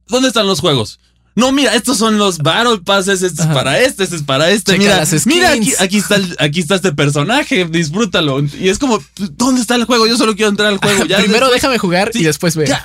[0.07, 0.99] ¿dónde están los juegos?
[1.35, 3.51] No, mira, estos son los Battle Passes, este Ajá.
[3.51, 4.71] es para este, este es para este.
[4.73, 5.27] Checa mira, las skins.
[5.27, 8.41] mira aquí, aquí está el- aquí está este personaje, disfrútalo.
[8.59, 9.01] Y es como,
[9.37, 10.05] ¿dónde está el juego?
[10.05, 11.05] Yo solo quiero entrar al juego.
[11.05, 12.75] Ya Primero después- déjame jugar Sí, y después ve.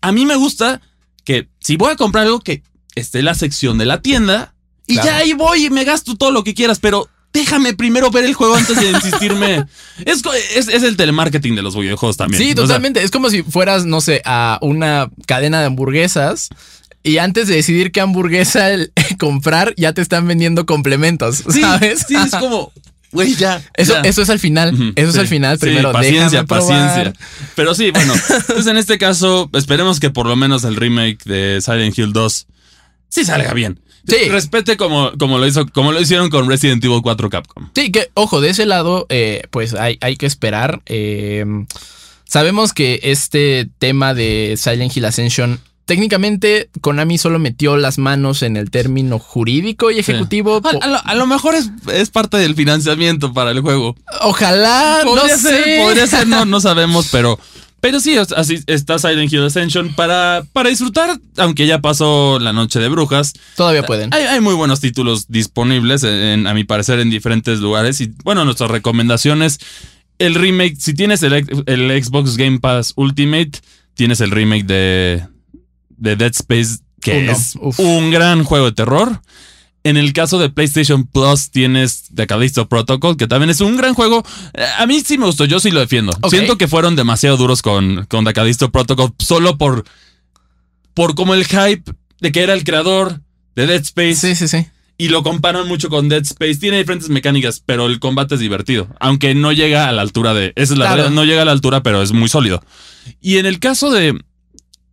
[0.00, 0.80] a mí me gusta
[1.24, 2.62] que si voy a comprar algo que
[2.94, 4.54] esté en la sección de la tienda
[4.86, 5.08] y Claro.
[5.08, 8.32] ya ahí voy y me gasto todo lo que quieras, pero déjame primero ver el
[8.32, 9.66] juego antes de insistirme.
[10.06, 10.22] es,
[10.56, 12.42] es, es el telemarketing de los videojuegos también.
[12.42, 13.02] Sí, O sea, totalmente.
[13.02, 16.48] es como si fueras, no sé, a una cadena de hamburguesas
[17.02, 22.06] y antes de decidir qué hamburguesa el- comprar, ya te están vendiendo complementos, sí, ¿sabes?
[22.08, 22.72] Sí, es como,
[23.12, 23.60] güey, ya.
[23.74, 24.08] Eso, ya.
[24.08, 24.92] eso es al final.
[24.96, 25.58] Eso es al final.
[25.58, 27.12] sí, Primero, paciencia, paciencia.
[27.56, 28.14] Pero sí, bueno,
[28.46, 32.46] pues en este caso, esperemos que por lo menos el remake de Silent Hill 2
[33.08, 33.78] sí salga bien.
[34.06, 34.28] Sí.
[34.28, 37.70] Respete como, como lo hizo, como lo hicieron con Resident Evil 4 Capcom.
[37.74, 40.82] Sí, que, ojo, de ese lado, eh, pues hay, hay que esperar.
[40.86, 41.44] Eh,
[42.24, 48.56] sabemos que este tema de Silent Hill Ascension técnicamente Konami solo metió las manos en
[48.56, 50.60] el término jurídico y ejecutivo.
[50.80, 53.96] A, lo, mejor es, parte del financiamiento para el juego.
[54.22, 55.80] Ojalá, podría no ser, sé.
[55.82, 57.38] Podría ser, no, no sabemos, pero...
[57.84, 62.80] Pero sí, así está Silent Hill Ascension para, para disfrutar, aunque ya pasó la noche
[62.80, 63.34] de brujas.
[63.56, 64.08] Todavía pueden.
[64.14, 68.00] Hay, muy buenos títulos disponibles, en, a mi parecer, en diferentes lugares.
[68.00, 69.58] Y bueno, nuestras recomendaciones.
[70.18, 73.50] El remake, si tienes el, el Xbox Game Pass Ultimate,
[73.92, 75.26] tienes el remake de,
[75.90, 79.20] de Dead Space, que es un gran juego de terror.
[79.84, 83.92] En el caso de PlayStation Plus tienes The Callisto Protocol, que también es un gran
[83.92, 84.24] juego.
[84.54, 86.12] Eh, a mí sí me gustó, yo sí lo defiendo.
[86.30, 89.84] Siento que fueron demasiado duros con, con The Callisto Protocol solo por,
[90.94, 91.84] por como el hype
[92.20, 93.20] de que era el creador
[93.54, 94.14] de Dead Space.
[94.14, 94.66] Sí, sí, sí.
[94.96, 96.56] Y lo comparan mucho con Dead Space.
[96.56, 98.88] Tiene diferentes mecánicas, pero el combate es divertido.
[99.00, 100.54] Aunque no llega a la altura de...
[100.56, 102.64] Esa es la verdad, no llega a la altura, pero es muy sólido.
[103.20, 104.18] Y en el caso de,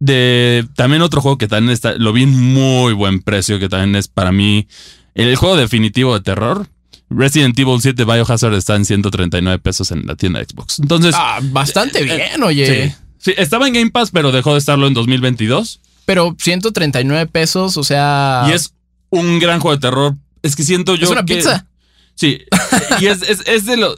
[0.01, 3.95] de también otro juego que también está, lo vi en muy buen precio, que también
[3.95, 4.67] es para mí
[5.13, 6.67] el juego definitivo de terror.
[7.11, 10.79] Resident Evil 7 Biohazard está en 139 pesos en la tienda de Xbox.
[10.79, 11.13] Entonces.
[11.15, 12.95] Ah, bastante eh, bien, oye.
[13.19, 13.33] Sí.
[13.37, 15.81] estaba en Game Pass, pero dejó de estarlo en 2022.
[16.05, 18.45] Pero 139 pesos, o sea.
[18.49, 18.73] Y es
[19.11, 20.15] un gran juego de terror.
[20.41, 21.05] Es que siento yo.
[21.05, 21.67] Es una pizza.
[22.15, 22.41] Sí.
[22.99, 23.95] y es, es, de lo.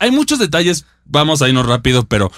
[0.00, 0.84] hay muchos detalles.
[1.06, 2.30] Vamos a irnos rápido, pero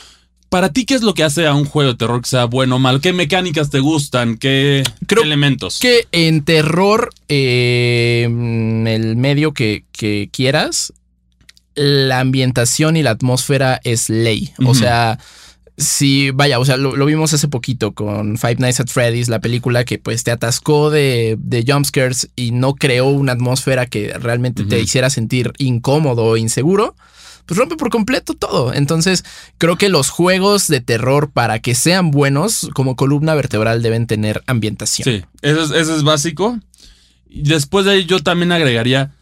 [0.53, 2.77] para ti, ¿qué es lo que hace a un juego de terror que sea bueno
[2.77, 3.01] o mal?
[3.01, 4.37] ¿Qué mecánicas te gustan?
[4.37, 5.79] ¿Qué, elementos?
[5.79, 9.85] Que en terror, eh, el medio que,
[10.31, 10.93] quieras,
[11.75, 14.51] la ambientación y la atmósfera es ley.
[14.67, 15.19] O sea,
[15.79, 19.87] si, vaya, o sea, lo, vimos hace poquito con Five Nights at Freddy's, la película
[19.87, 24.79] que pues te atascó de, de jumpscares y no creó una atmósfera que realmente te
[24.79, 26.95] hiciera sentir incómodo o inseguro
[27.47, 28.73] pues rompe por completo todo.
[28.73, 29.25] Entonces,
[29.59, 34.43] creo que los juegos de terror, para que sean buenos, como columna vertebral, deben tener
[34.47, 35.05] ambientación.
[35.05, 36.59] Sí, eso es, básico.
[37.29, 39.13] Y después de ahí, yo también agregaría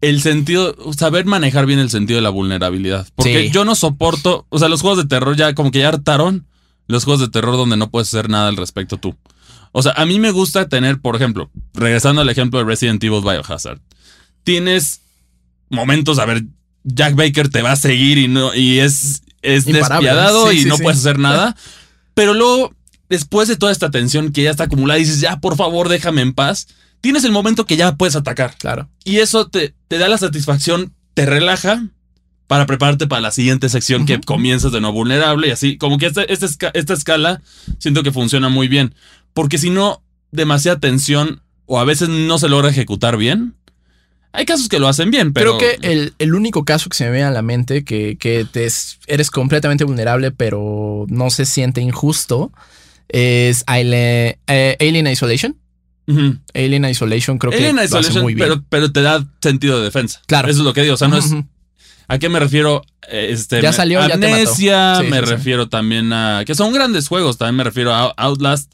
[0.00, 3.06] el sentido, saber manejar bien el sentido de la vulnerabilidad.
[3.14, 6.46] Porque yo no soporto, o sea, los juegos de terror ya como que ya hartaron
[6.86, 9.16] los juegos de terror donde no puedes hacer nada al respecto tú.
[9.72, 13.22] O sea, a mí me gusta tener, por ejemplo, regresando al ejemplo de Resident Evil
[13.22, 13.80] Biohazard,
[14.44, 15.00] tienes
[15.68, 16.44] momentos, a ver,
[16.86, 21.00] Jack Baker te va a seguir y no y es, es despiadado y no puedes
[21.00, 21.56] hacer nada.
[22.14, 22.74] Pero luego,
[23.10, 26.32] después de toda esta tensión que ya está acumulada, dices, ya, por favor, déjame en
[26.32, 26.68] paz.
[27.00, 28.56] Tienes el momento que ya puedes atacar.
[28.56, 28.88] Claro.
[29.04, 31.88] Y eso te, te da la satisfacción, te relaja
[32.46, 35.76] para prepararte para la siguiente sección que comienzas de no vulnerable y así.
[35.76, 37.42] Como que esta, esta, esta escala
[37.78, 38.94] siento que funciona muy bien.
[39.34, 43.56] Porque si no, demasiada tensión o a veces no se logra ejecutar bien,
[44.32, 45.58] hay casos que lo hacen bien, pero.
[45.58, 48.68] Creo que el, único caso que se me viene a la mente que, que te
[49.06, 52.52] eres completamente vulnerable, pero no se siente injusto,
[53.08, 55.56] es Alien, eh, Isolation.
[56.54, 58.48] Alien Isolation creo que lo hace muy bien.
[58.48, 60.22] Pero, pero te da sentido de defensa.
[60.26, 60.48] Claro.
[60.48, 60.94] Eso es lo que digo.
[60.94, 61.34] O sea, no es.
[62.08, 62.84] ¿A qué me refiero?
[63.08, 66.44] Este, ya salió, Amnesia, me refiero también a.
[66.46, 67.38] Que son grandes juegos.
[67.38, 68.70] También me refiero a Outlast.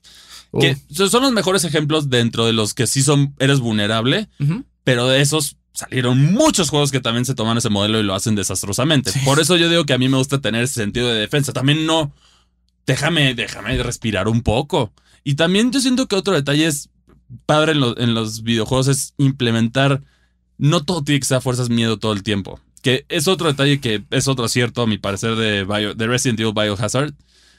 [0.61, 3.35] Que son los mejores ejemplos dentro de los que sí son.
[3.39, 4.29] Eres vulnerable
[4.85, 8.35] pero de esos salieron muchos juegos que también se toman ese modelo y lo hacen
[8.35, 9.13] desastrosamente.
[9.25, 11.53] Por eso yo digo que a mí me gusta tener ese sentido de defensa.
[11.53, 12.13] También no,
[12.87, 14.93] déjame, déjame respirar un poco.
[15.25, 16.91] Y también yo siento que otro detalle es
[17.47, 20.03] padre en, los videojuegos es implementar,
[20.59, 22.61] no todo tiene que ser fuerzas miedo todo el tiempo.
[22.83, 25.65] Que es otro detalle que es otro acierto, a mi parecer, de,
[25.97, 27.15] de Resident Evil Biohazard.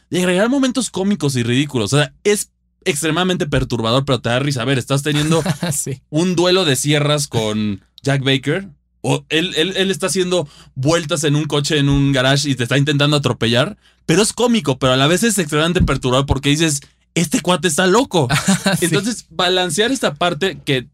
[0.09, 1.93] De agregar momentos cómicos y ridículos.
[1.93, 2.51] O sea, es
[2.85, 4.61] extremadamente perturbador, pero te da risa.
[4.61, 5.43] A ver, estás teniendo
[6.09, 8.67] un duelo de sierras con Jack Baker.
[9.05, 12.77] O él, él, está haciendo vueltas en un coche en un garage y te está
[12.77, 13.77] intentando atropellar.
[14.05, 16.79] Pero es cómico, pero a la vez es extremadamente perturbador porque dices,
[17.13, 18.29] este cuate está loco.
[18.81, 20.87] Entonces, balancear esta parte que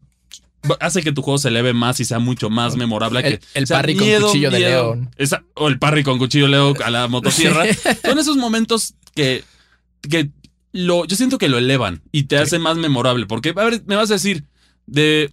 [0.80, 3.20] hace que tu juego se eleve más y sea mucho más memorable.
[3.20, 5.10] El, que, el parry con cuchillo de león.
[5.54, 7.64] o el parry con cuchillo de león a la motosierra.
[8.04, 9.44] Son esos momentos que,
[10.02, 10.30] que
[10.72, 13.26] lo, yo siento que lo elevan y te hace más memorable.
[13.26, 14.44] Porque, a ver, me vas a decir,
[14.86, 15.32] de,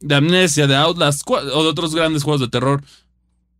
[0.00, 2.82] de Amnesia, de Outlast o de otros grandes juegos de terror,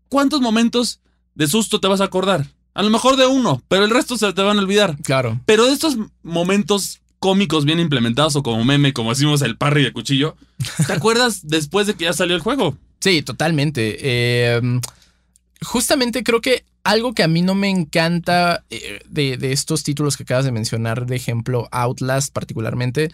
[0.09, 1.01] ¿cuántos momentos
[1.35, 2.47] de susto te vas a acordar?
[2.75, 4.97] A lo mejor de uno, pero el resto se te van a olvidar.
[5.03, 5.41] Claro.
[5.47, 9.93] Pero de estos momentos cómicos bien implementados o como meme, como decimos el parry de
[9.93, 10.37] cuchillo,
[10.87, 12.77] ¿te acuerdas después de que ya salió el juego?
[13.01, 13.99] Sí, totalmente.
[14.01, 14.61] Eh,
[15.63, 20.23] justamente creo que algo que a mí no me encanta eh, de, estos títulos que
[20.23, 23.11] acabas de mencionar, de ejemplo, Outlast particularmente,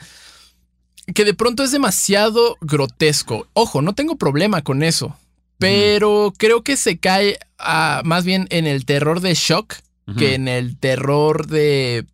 [1.14, 3.46] que de pronto es demasiado grotesco.
[3.52, 5.16] Ojo, no tengo problema con eso,
[5.58, 7.38] pero creo que se cae
[8.04, 9.74] más bien en el terror de shock
[10.18, 12.04] que en el terror de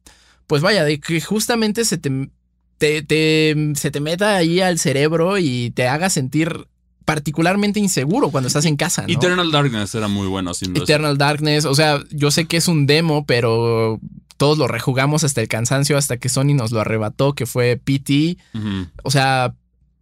[0.46, 2.28] pues vaya, de que justamente se te,
[2.78, 6.66] te, te- se te meta ahí al cerebro y te haga sentir
[7.14, 9.08] particularmente inseguro cuando estás en casa, ¿no?
[9.12, 10.84] Eternal Darkness era muy bueno haciendo eso.
[10.84, 13.98] Eternal Darkness, o sea, yo sé que es un demo, pero
[14.36, 18.36] todos lo rejugamos hasta el cansancio, hasta que Sony nos lo arrebató, que fue PT.
[19.02, 19.54] O sea,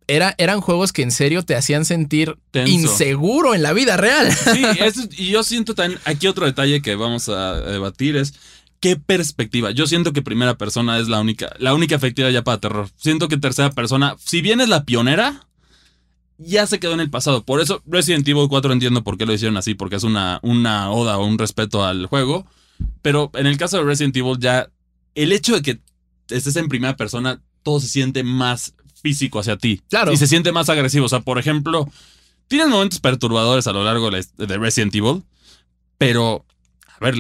[0.07, 2.71] era, eran juegos que en serio te hacían sentir Tenso.
[2.75, 4.31] inseguro en la vida real.
[4.31, 8.35] Sí, es- y yo siento también, aquí otro detalle que vamos a debatir es
[8.81, 9.71] qué perspectiva.
[9.71, 12.91] Yo siento que primera persona es la única, la única efectiva ya para terror.
[12.97, 15.48] Siento que tercera persona, si bien es la pionera,
[16.39, 17.45] ya se quedó en el pasado.
[17.45, 20.91] Por eso Resident Evil 4 entiendo por qué lo hicieron así, porque es una, una
[20.91, 22.47] oda o un respeto al juego.
[23.03, 24.71] Pero en el caso de Resident Evil ya,
[25.15, 25.81] el hecho de que
[26.31, 29.83] estés en primera persona, todo se siente más físico hacia ti.
[29.91, 30.13] Claro.
[30.13, 31.07] Y se siente más agresivo.
[31.07, 31.89] O sea, por ejemplo,
[32.47, 35.25] tienes momentos perturbadores a lo largo de Resident Evil,
[35.99, 36.47] pero,
[36.87, 37.17] a ver,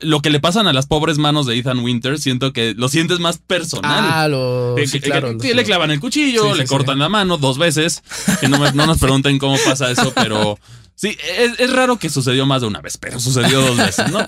[0.00, 3.18] lo que le pasan a las pobres manos de Ethan Winter, siento que lo sientes
[3.20, 4.04] más personal.
[4.10, 4.74] Ah, lo.
[4.86, 5.36] Sí, que- claro.
[5.38, 6.68] que lo- le clavan el cuchillo, Sí, sí, le sí.
[6.68, 8.02] cortan la mano dos veces.
[8.40, 10.58] Que no, me- no nos pregunten cómo pasa eso, pero
[10.94, 14.24] sí, es, es raro que sucedió más de una vez, pero sucedió dos veces, ¿no?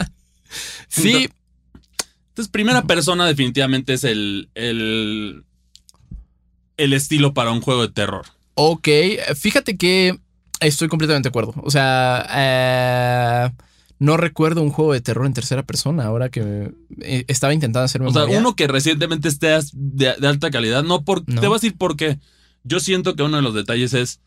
[0.89, 1.29] Sí,
[2.29, 5.45] Entonces, primera persona definitivamente es el, el,
[6.77, 8.27] el estilo para un juego de terror.
[8.55, 8.89] ok.
[9.39, 10.19] Fíjate que
[10.61, 11.55] estoy completamente de acuerdo.
[11.65, 13.51] O sea, eh,
[14.03, 18.03] no recuerdo un juego de terror en tercera persona ahora que eh, estaba intentando hacer
[18.03, 21.23] O sea, uno que recientemente esté de, de alta calidad, no por.
[21.29, 21.41] No.
[21.41, 22.19] Te voy a decir por qué.
[22.65, 24.21] Yo siento que uno de los detalles es.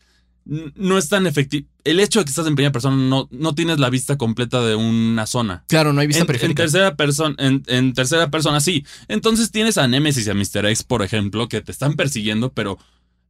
[0.46, 1.68] No es tan efectivo.
[1.84, 4.76] El hecho de que estás en primera persona no, no tienes la vista completa de
[4.76, 5.64] una zona.
[5.68, 8.86] Claro, no hay vista En, en tercera persona, en, en tercera persona, sí.
[9.08, 10.66] Entonces tienes a Nemesis y a Mr.
[10.66, 12.78] X, por ejemplo, que te están persiguiendo, pero,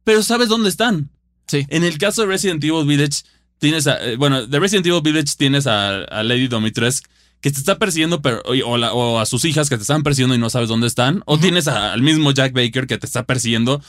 [0.05, 1.09] pero sabes dónde están.
[1.47, 1.65] Sí.
[1.69, 3.23] En el caso de Resident Evil Village,
[3.59, 3.97] tienes a.
[4.05, 7.07] eh, bueno, de Resident Evil Village tienes a, a Lady Domitrescu
[7.41, 10.33] que te está persiguiendo, pero, o, la- o a sus hijas que te están persiguiendo
[10.35, 11.21] y no sabes dónde están.
[11.25, 13.81] O tienes a- al mismo Jack Baker que te está persiguiendo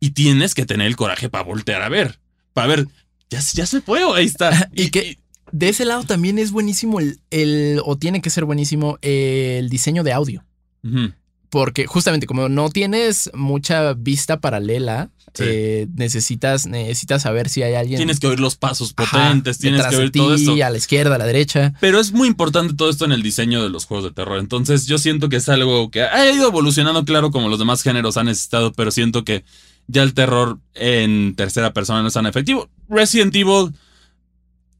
[0.00, 2.18] y tienes que tener el coraje para voltear a ver.
[2.54, 2.88] Para ver,
[3.30, 4.70] ya, se- ya se fue ahí está.
[4.74, 5.18] Y que-
[5.52, 10.02] De ese lado también es buenísimo el, el- o tiene que ser buenísimo el diseño
[10.02, 10.44] de audio.
[10.82, 11.12] Ujú.
[11.54, 15.44] Porque justamente como no tienes mucha vista paralela, Sí.
[15.46, 19.86] eh, necesitas, necesitas saber si hay alguien Tienes que oír los pasos ajá, potentes, tienes
[19.86, 20.52] que oír todo esto.
[20.64, 21.74] a la izquierda, a la derecha.
[21.80, 24.38] Pero es muy importante todo esto en el diseño de los juegos de terror.
[24.40, 28.16] Entonces yo siento que es algo que ha ido evolucionando, claro, como los demás géneros
[28.16, 29.44] han necesitado, pero siento que
[29.86, 32.68] ya el terror en tercera persona no es tan efectivo.
[32.88, 33.72] Resident Evil,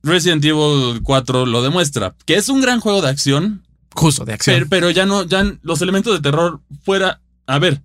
[0.03, 3.64] Resident Evil 4 lo demuestra, que es un gran juego de acción,
[3.95, 4.57] Justo, de acción.
[4.57, 7.81] pero, pero ya no, ya los elementos de terror fuera, a ver,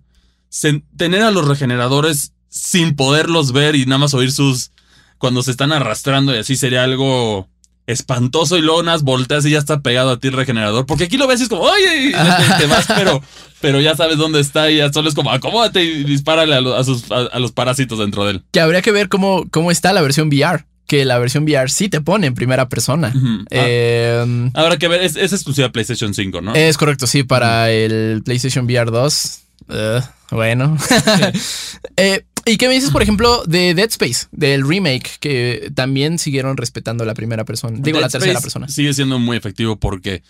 [0.96, 4.72] tener a los regeneradores sin poderlos ver y nada más oír sus,
[5.18, 7.48] cuando se están arrastrando y así sería algo
[7.86, 11.16] espantoso y luego unas volteas y ya está pegado a ti el regenerador, porque aquí
[11.16, 13.22] lo ves y es como, oye, y te, te vas, pero,
[13.60, 16.76] pero ya sabes dónde está y ya solo es como, acomódate y dispárale a, lo-
[16.76, 18.42] a sus, a- a los parásitos dentro de él.
[18.52, 20.66] Que habría que ver cómo, cómo está la versión VR.
[20.90, 23.14] Que la versión VR sí te pone en primera persona.
[23.50, 26.52] Eh, Habrá que ver, es, es exclusiva PlayStation 5, ¿no?
[26.56, 29.38] Es correcto, sí, para el PlayStation VR 2.
[29.68, 30.00] Eh,
[30.32, 30.76] bueno.
[31.96, 36.56] Eh, ¿Y qué me dices, por ejemplo, de Dead Space, del remake, que también siguieron
[36.56, 37.78] respetando la primera persona?
[37.80, 38.66] Digo, Dead la tercera Space persona.
[38.68, 40.24] Sigue siendo muy efectivo porque,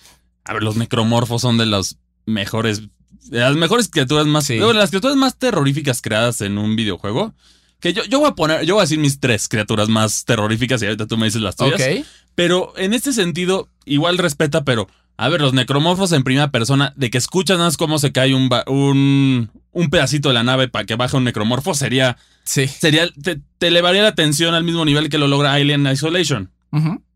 [0.44, 1.96] a ver, los necromorfos son de los
[2.26, 2.82] mejores,
[3.30, 4.58] de las mejores criaturas más, Sí.
[4.58, 7.32] de las criaturas más terroríficas creadas en un videojuego.
[7.80, 10.82] Que yo, yo voy a poner, yo voy a decir mis tres criaturas más terroríficas
[10.82, 11.80] y ahorita tú me dices las tuyas.
[11.80, 12.04] Ok.
[12.34, 17.10] Pero en este sentido, igual respeta, pero a ver, los necromorfos en primera persona, de
[17.10, 20.94] que escuchas más cómo se cae un, un, un pedacito de la nave para que
[20.96, 22.66] baje un necromorfo, sería, Sí.
[22.66, 26.50] sería te, te elevaría la atención al mismo nivel que lo logra Alien Isolation.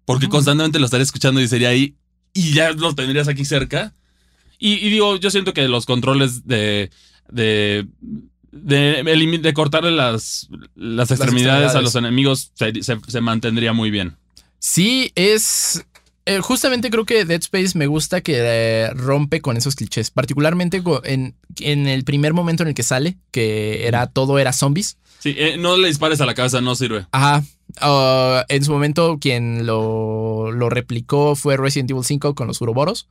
[0.04, 1.94] Porque constantemente lo estaría escuchando y sería ahí
[2.34, 3.94] y ya lo tendrías aquí cerca.
[4.58, 6.90] Y, y digo, yo siento que los controles de.
[7.30, 7.86] de.
[8.54, 14.16] De, de cortarle las, las extremidades a los enemigos se, se- se mantendría muy bien.
[14.58, 15.84] Sí, es.
[16.26, 20.10] eh, justamente creo que Dead Space me gusta que eh, rompe con esos clichés.
[20.10, 24.96] Particularmente en, en el primer momento en el que sale, que era todo era zombies.
[25.18, 27.06] Sí, eh, no le dispares a la cabeza, no sirve.
[27.12, 27.42] Ajá.
[27.80, 33.08] Ah, en su momento, quien lo, lo replicó fue Resident Evil 5 con los uroboros,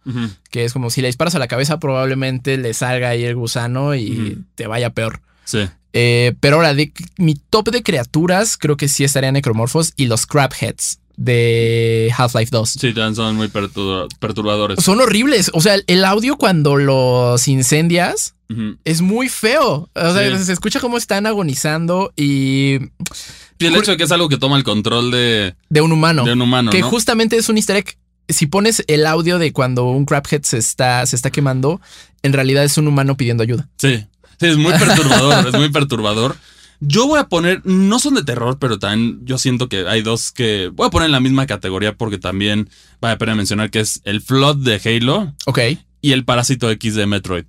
[0.52, 3.94] que es como si le disparas a la cabeza, probablemente le salga ahí el gusano
[3.96, 5.22] y te vaya peor.
[5.46, 5.68] Sí.
[5.94, 10.26] Eh, pero ahora, de, mi top de criaturas, creo que sí estarían necromorfos y los
[10.26, 12.70] crabheads de Half-Life 2.
[12.70, 14.84] Sí, son muy perturba- perturbadores.
[14.84, 15.52] Son horribles.
[15.54, 18.36] O sea, el audio cuando los incendias
[18.84, 19.90] es muy feo.
[19.96, 20.46] O sea, Sí.
[20.46, 22.78] se escucha cómo están agonizando y
[23.60, 26.24] Y el hecho de que es algo que toma el control de, de un humano.
[26.24, 26.90] de un humano, que ¿no?
[26.90, 27.98] justamente es un easter egg.
[28.30, 31.82] si pones el audio de cuando un crabhead se está, se está quemando,
[32.22, 33.68] en realidad es un humano pidiendo ayuda.
[33.78, 34.06] Sí, sí,
[34.40, 36.36] es muy perturbador, es muy perturbador.
[36.80, 40.32] Yo voy a poner, no son de terror, pero también yo siento que hay dos
[40.32, 42.70] que voy a poner en la misma categoría porque también
[43.00, 45.34] vale a pena mencionar que es el Flood de Halo.
[45.46, 45.60] Ok.
[46.02, 47.46] Y el Parásito X de Metroid.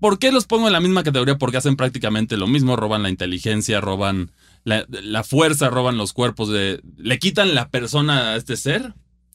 [0.00, 1.38] ¿Por qué los pongo en la misma categoría?
[1.38, 4.30] Porque hacen prácticamente lo mismo, roban la inteligencia, roban
[4.64, 6.80] la, la fuerza, roban los cuerpos de...
[6.96, 8.94] Le quitan la persona a este ser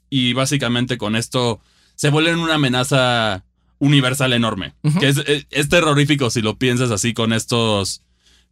[0.10, 1.60] y básicamente con esto
[1.96, 3.44] se vuelven una amenaza
[3.80, 4.74] universal enorme.
[5.00, 8.04] Que es, es, terrorífico si lo piensas así con estos.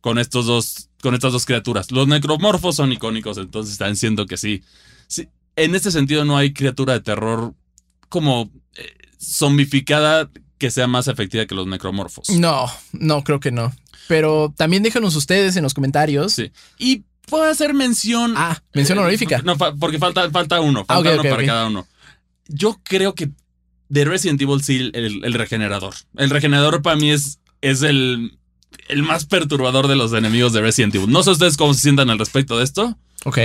[0.02, 0.90] Con estos dos.
[1.02, 1.92] Con estas dos criaturas.
[1.92, 4.64] Los necromorfos son icónicos, entonces están siendo que sí.
[5.08, 5.28] sí.
[5.56, 7.54] En este sentido, no hay criatura de terror
[8.10, 12.30] como eh, zombificada que sea más efectiva que los necromorfos.
[12.30, 13.74] No, no, creo que no.
[14.08, 16.34] Pero también déjanos ustedes en los comentarios.
[16.34, 16.52] Sí.
[16.78, 18.34] Y puedo hacer mención.
[18.38, 19.42] Ah, mención eh, honorífica.
[19.44, 20.86] no, porque falta, falta uno.
[20.86, 21.88] Falta ah, uno para cada uno.
[22.48, 23.32] Yo creo que
[23.90, 25.94] de Resident Evil sí, el, regenerador.
[26.18, 28.38] El regenerador para mí es, es el,
[28.88, 31.12] el más perturbador de los enemigos de Resident Evil.
[31.12, 32.98] No sé ustedes cómo se sientan al respecto de esto.
[33.26, 33.40] Ok.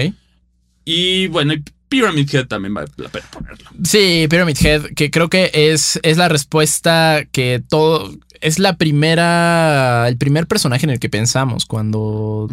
[0.84, 1.55] Y bueno,
[1.88, 3.70] Pyramid Head también vale la pena ponerlo.
[3.84, 8.14] Sí, Pyramid Head, que creo que es, es la respuesta que todo.
[8.41, 10.09] Es la primera.
[10.09, 12.49] El primer personaje en el que pensamos cuando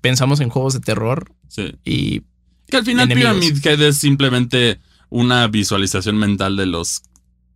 [0.00, 1.30] pensamos en juegos de terror.
[1.48, 1.74] Sí.
[1.84, 2.22] Y.
[2.68, 4.80] Que al final Pyramid Head es simplemente
[5.10, 7.02] una visualización mental de los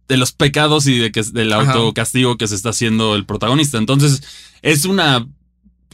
[0.09, 3.79] de los pecados y de que del autocastigo que se está haciendo el protagonista.
[3.79, 4.23] Entonces,
[4.61, 5.25] es una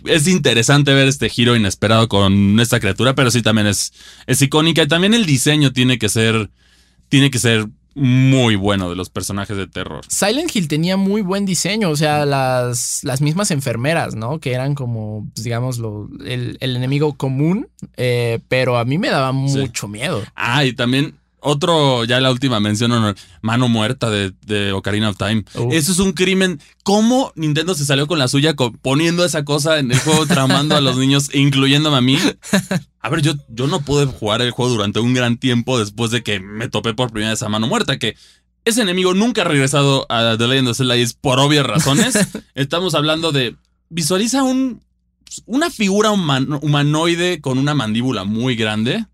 [0.04, 3.92] es interesante ver este giro inesperado con esta criatura, pero sí también es,
[4.26, 4.82] es icónica.
[4.82, 6.50] Y también el diseño tiene que ser.
[7.08, 10.04] Tiene que ser muy bueno de los personajes de terror.
[10.08, 14.38] Silent Hill tenía muy buen diseño, o sea, las, las mismas enfermeras, ¿no?
[14.38, 19.32] Que eran como, pues, digamos, lo, el, enemigo común, eh, pero a mí me daba
[19.32, 20.22] mucho miedo.
[20.34, 25.44] Ah, y también otro, ya la última mención, mano muerta de, Ocarina of Time.
[25.70, 26.60] Eso es un crimen.
[26.82, 30.80] ¿Cómo Nintendo se salió con la suya poniendo esa cosa en el juego, tramando a
[30.80, 32.18] los niños, incluyéndome a mí?
[33.00, 36.22] A ver, yo, yo no pude jugar el juego durante un gran tiempo después de
[36.22, 38.16] que me topé por primera vez a mano muerta, que
[38.64, 42.18] ese enemigo nunca ha regresado a The Legend of Zelda por obvias razones.
[42.54, 43.54] Estamos hablando de.
[43.88, 44.82] Visualiza un,
[45.44, 49.06] una figura humanoide con una mandíbula muy grande,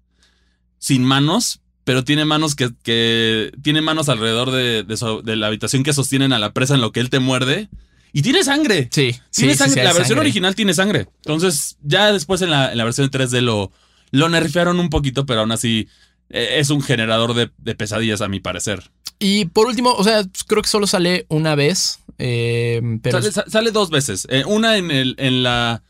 [0.79, 5.93] sin manos, pero tiene manos que, que tiene manos alrededor de, de, la habitación que
[5.93, 7.69] sostienen a la presa en lo que él te muerde.
[8.13, 8.89] Y tiene sangre.
[8.93, 9.83] Sí, tiene sangre.
[9.85, 11.09] la versión original tiene sangre.
[11.25, 13.73] Entonces, ya después en la, en la versión 3D lo,
[14.11, 15.89] lo nerfearon un poquito, pero aún así
[16.29, 18.91] eh, es un generador de, pesadillas, a mi parecer.
[19.19, 22.01] Y por último, o sea, creo que solo sale una vez.
[22.19, 23.21] Eh, pero...
[23.23, 24.27] Sale, dos veces.
[24.31, 25.83] Eh, una en el, en la.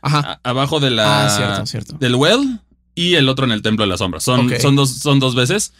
[0.00, 0.40] Ajá.
[0.44, 1.26] abajo de la.
[1.26, 1.96] Ah, cierto, cierto.
[1.98, 2.60] Del well
[2.96, 4.24] y el otro en el Templo de las Sombras.
[4.24, 5.72] Son, son, dos, son dos veces.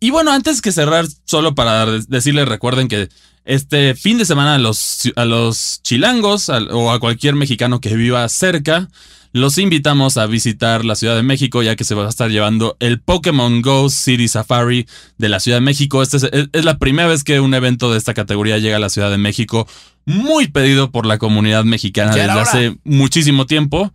[0.00, 3.08] Y bueno, antes que cerrar, solo para decirles, recuerden que
[3.44, 8.28] este fin de semana a los, a los chilangos o a cualquier mexicano que viva
[8.28, 8.88] cerca,
[9.32, 12.76] los invitamos a visitar la Ciudad de México, ya que se va a estar llevando
[12.80, 14.86] el Pokémon Go City Safari
[15.18, 16.02] de la Ciudad de México.
[16.02, 18.88] Esta es, es, la primera vez que un evento de esta categoría llega a la
[18.88, 19.68] Ciudad de México,
[20.06, 23.92] muy pedido por la comunidad mexicana desde hace muchísimo tiempo.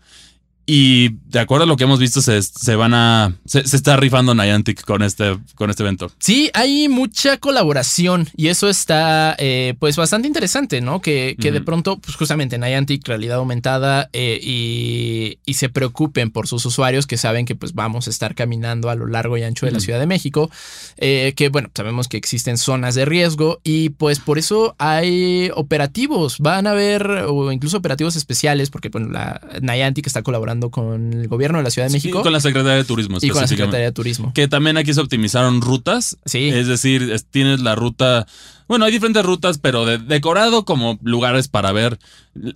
[0.65, 3.35] Y de acuerdo a lo que hemos visto, se, se van a.
[3.45, 6.11] Se, está rifando Niantic con este, con este evento.
[6.19, 11.01] Sí, hay mucha colaboración y eso está, eh, pues, bastante interesante, ¿no?
[11.01, 16.47] Que, que de pronto, pues, justamente Niantic, realidad aumentada eh, y, y, se preocupen por
[16.47, 19.65] sus usuarios que saben que, pues, vamos a estar caminando a lo largo y ancho
[19.65, 20.51] de la Ciudad de México.
[20.97, 26.37] Eh, que, bueno, sabemos que existen zonas de riesgo y, pues, por eso hay operativos.
[26.39, 31.27] Van a haber, o incluso operativos especiales, porque, bueno, la Niantic está colaborando con el
[31.27, 32.19] gobierno de la Ciudad de México.
[32.19, 33.17] Y con la Secretaría de Turismo.
[33.21, 34.33] Y con la Secretaría de Turismo.
[34.33, 36.17] Que también aquí se optimizaron rutas.
[36.25, 36.49] Sí.
[36.49, 38.27] Es decir, tienes la ruta.
[38.67, 41.99] Bueno, hay diferentes rutas, pero de, decorado como lugares para ver.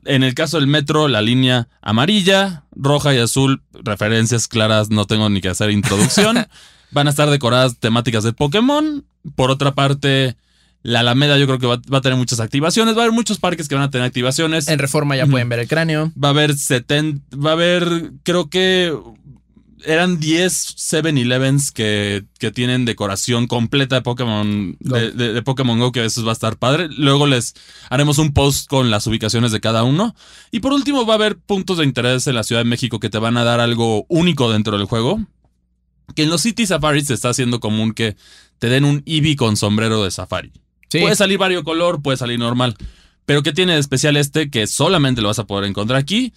[0.06, 5.30] En el caso del metro, la línea amarilla, roja y azul, referencias claras, no tengo
[5.30, 6.48] ni que hacer introducción.
[6.91, 9.06] Van a estar decoradas temáticas de Pokémon.
[9.36, 10.38] Por otra parte,
[10.86, 12.96] la Alameda yo creo que va, a tener muchas activaciones.
[12.96, 14.68] Va a haber muchos parques que van a tener activaciones.
[14.68, 16.12] En Reforma ya pueden ver el cráneo.
[16.24, 18.96] Va a haber 70, va a haber, creo que
[19.84, 26.24] eran 10 7-Elevens que, que tienen decoración completa de Pokémon de, Pokémon Go, que eso
[26.24, 26.88] va a estar padre.
[26.96, 27.56] Luego les
[27.90, 30.16] haremos un post con las ubicaciones de cada uno.
[30.52, 33.10] Y por último va a haber puntos de interés en la Ciudad de México que
[33.10, 35.20] te van a dar algo único dentro del juego.
[36.16, 38.16] Que en los City Safaris se está haciendo común que
[38.60, 40.52] te den un Eevee con sombrero de safari.
[41.02, 42.76] Puede salir color, puede salir normal.
[43.26, 44.50] Pero ¿qué tiene de especial este?
[44.50, 46.34] Que solamente lo vas a poder encontrar aquí.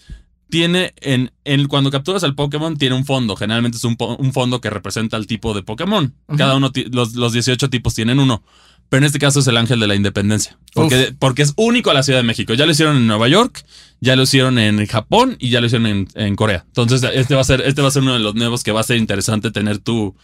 [0.48, 3.36] tiene en, en, cuando capturas al Pokémon tiene un fondo.
[3.36, 6.14] Generalmente es un, un fondo que representa el tipo de Pokémon.
[6.36, 8.42] Cada uno, los, los 18 tipos tienen uno.
[8.88, 10.56] Pero en este caso es el ángel de la independencia.
[10.72, 12.54] Porque, porque, es único a la Ciudad de México.
[12.54, 13.64] Ya lo hicieron en Nueva York,
[14.00, 16.64] ya lo hicieron en Japón y ya lo hicieron en, en Corea.
[16.68, 18.80] Entonces, este va a ser, este va a ser uno de los nuevos que va
[18.80, 20.16] a ser interesante tener tu,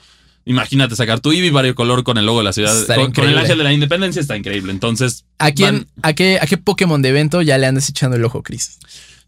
[0.47, 2.75] Imagínate sacar tu Eevee color con el logo de la ciudad.
[3.15, 4.73] Con, el ángel de la independencia está increíble.
[4.73, 5.25] Entonces.
[5.39, 8.43] ¿A quién, a qué, a qué Pokémon de evento ya le andas echando el ojo,
[8.43, 8.79] Chris?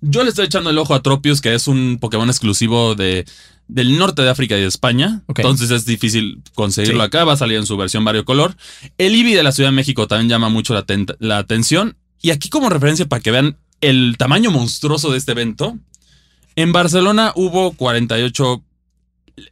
[0.02, 3.24] Yo le estoy echando el ojo a Tropius, que es un Pokémon exclusivo de,
[3.66, 5.22] del norte de África y de España.
[5.28, 7.24] Entonces es difícil conseguirlo acá.
[7.24, 8.54] Va a salir en su versión color.
[8.98, 10.84] El Eevee de la Ciudad de México también llama mucho la,
[11.18, 11.96] la atención.
[12.20, 15.78] Y aquí, como referencia para que vean el tamaño monstruoso de este evento,
[16.56, 18.62] en Barcelona hubo 48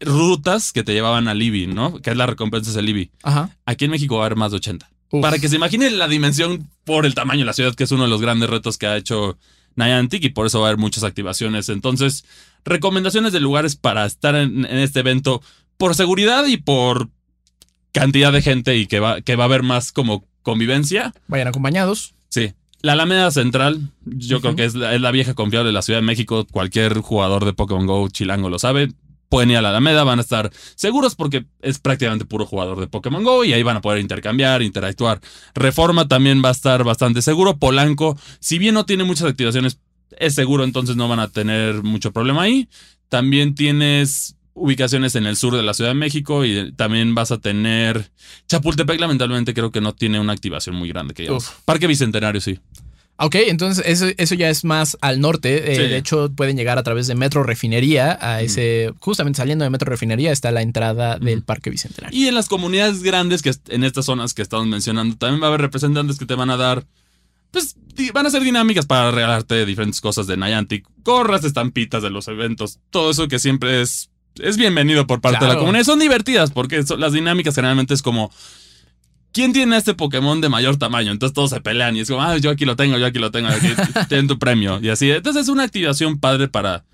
[0.00, 2.00] rutas que te llevaban al IBI, ¿no?
[2.00, 3.10] Que es la recompensa del IBI.
[3.22, 3.50] Ajá.
[3.66, 4.90] Aquí en México va a haber más de 80.
[5.20, 8.04] Para que se imaginen la dimensión por el tamaño de la ciudad, que es uno
[8.04, 9.38] de los grandes retos que ha hecho
[9.76, 11.68] Niantic y por eso va a haber muchas activaciones.
[11.68, 12.24] Entonces,
[12.64, 15.42] recomendaciones de lugares para estar en, este evento
[15.76, 17.10] por seguridad y por
[17.92, 21.14] cantidad de gente y que va, que va a haber más como convivencia.
[21.28, 22.14] Vayan acompañados.
[22.28, 22.52] Sí.
[22.80, 26.00] La Alameda Central, yo creo que es la, es la, vieja confiable de la Ciudad
[26.00, 26.44] de México.
[26.50, 28.90] Cualquier jugador de Pokémon Go chilango lo sabe
[29.34, 32.86] pueden ir a la Alameda, van a estar seguros porque es prácticamente puro jugador de
[32.86, 35.20] Pokémon Go y ahí van a poder intercambiar, interactuar.
[35.56, 37.56] Reforma también va a estar bastante seguro.
[37.56, 39.80] Polanco, si bien no tiene muchas activaciones,
[40.18, 42.68] es seguro, entonces no van a tener mucho problema ahí.
[43.08, 47.38] También tienes ubicaciones en el sur de la Ciudad de México y también vas a
[47.38, 48.12] tener
[48.46, 51.28] Chapultepec lamentablemente creo que no tiene una activación muy grande que
[51.64, 52.60] Parque Bicentenario sí.
[53.16, 55.72] Ok, entonces eso, eso ya es más al norte.
[55.72, 58.92] Eh, de hecho, pueden llegar a través de Metro Refinería a ese.
[58.98, 62.18] Justamente saliendo de Metro Refinería está la entrada del Parque Bicentenario.
[62.18, 65.48] Y en las comunidades grandes, que en estas zonas que estamos mencionando, también va a
[65.48, 66.84] haber representantes que te van a dar.
[67.52, 67.76] Pues
[68.12, 70.84] van a ser dinámicas para regalarte diferentes cosas de Niantic.
[71.04, 72.80] Corras, estampitas de los eventos.
[72.90, 74.10] Todo eso que siempre es.
[74.40, 75.84] Es bienvenido por parte de la comunidad.
[75.84, 78.32] Son divertidas porque las dinámicas generalmente es como
[79.34, 81.12] ¿quién tiene este Pokémon de mayor tamaño?
[81.12, 83.30] Entonces todos se pelean y es como, ah, yo aquí lo tengo, yo aquí lo
[83.30, 83.68] tengo, aquí
[84.08, 84.78] ten tu premio.
[84.80, 85.10] Y así.
[85.10, 86.84] Entonces es una activación padre para,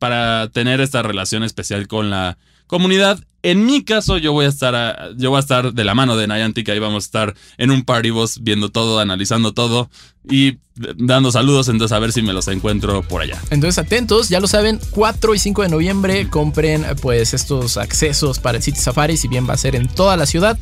[0.00, 3.20] para tener esta relación especial con la comunidad.
[3.44, 6.28] En mi caso, yo voy a estar, yo voy a estar de la mano de
[6.28, 9.90] Niantic, ahí vamos a estar en un party boss viendo todo, analizando todo
[10.30, 13.42] y dando saludos, entonces a ver si me los encuentro por allá.
[13.50, 18.58] Entonces atentos, ya lo saben, 4 y 5 de noviembre compren pues estos accesos para
[18.58, 20.56] el City Safari, si bien va a ser en toda la ciudad.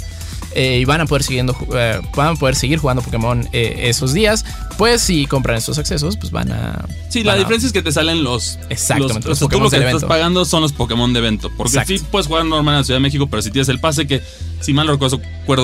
[0.54, 4.12] Eh, y van a poder siguiendo eh, van a poder seguir jugando Pokémon eh, esos
[4.12, 4.44] días
[4.78, 8.24] pues si compran estos accesos pues van a sí la diferencia es que te salen
[8.24, 11.78] los exactamente los, Pokémon tú lo que estás pagando son los Pokémon de evento porque
[11.86, 14.22] sí puedes jugar normal en la Ciudad de México pero si tienes el pase que
[14.60, 15.20] si mal recuerdo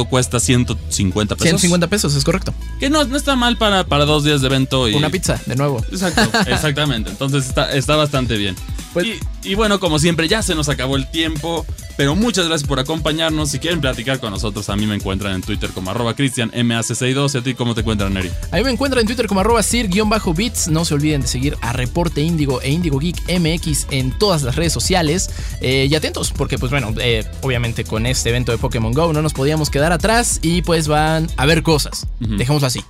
[0.06, 4.24] cuesta 150 pesos 150 pesos es correcto que no, no está mal para, para dos
[4.24, 8.56] días de evento y una pizza de nuevo exacto exactamente entonces está, está bastante bien
[8.96, 9.08] pues
[9.44, 11.66] y, bueno, como siempre, ya se nos acabó el tiempo.
[11.98, 13.50] Pero muchas gracias por acompañarnos.
[13.50, 17.34] Si quieren platicar con nosotros, a mí me encuentran en Twitter como arroba cristianmac62.
[17.34, 18.30] ¿Y a ti cómo te encuentran, Neri?
[18.50, 20.68] A mí me encuentran en Twitter como arroba sir-bits.
[20.68, 24.56] No se olviden de seguir a Reporte Índigo e Índigo Geek MX en todas las
[24.56, 25.30] redes sociales.
[25.60, 29.22] Eh, y atentos, porque pues bueno, eh, obviamente con este evento de Pokémon Go no
[29.22, 32.06] nos podíamos quedar atrás y pues van a ver cosas.
[32.20, 32.82] Dejémoslo así.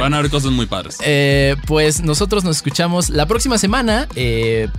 [0.00, 0.98] van a haber cosas muy padres.
[1.04, 4.08] Eh, pues nosotros nos escuchamos la próxima semana.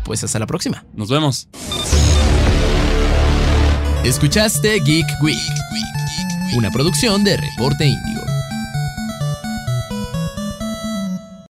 [0.04, 0.84] pues hasta la próxima.
[0.94, 1.48] Nos vemos.
[4.04, 5.38] Escuchaste Geek Week,
[6.56, 8.27] una producción de Reporte Índigo.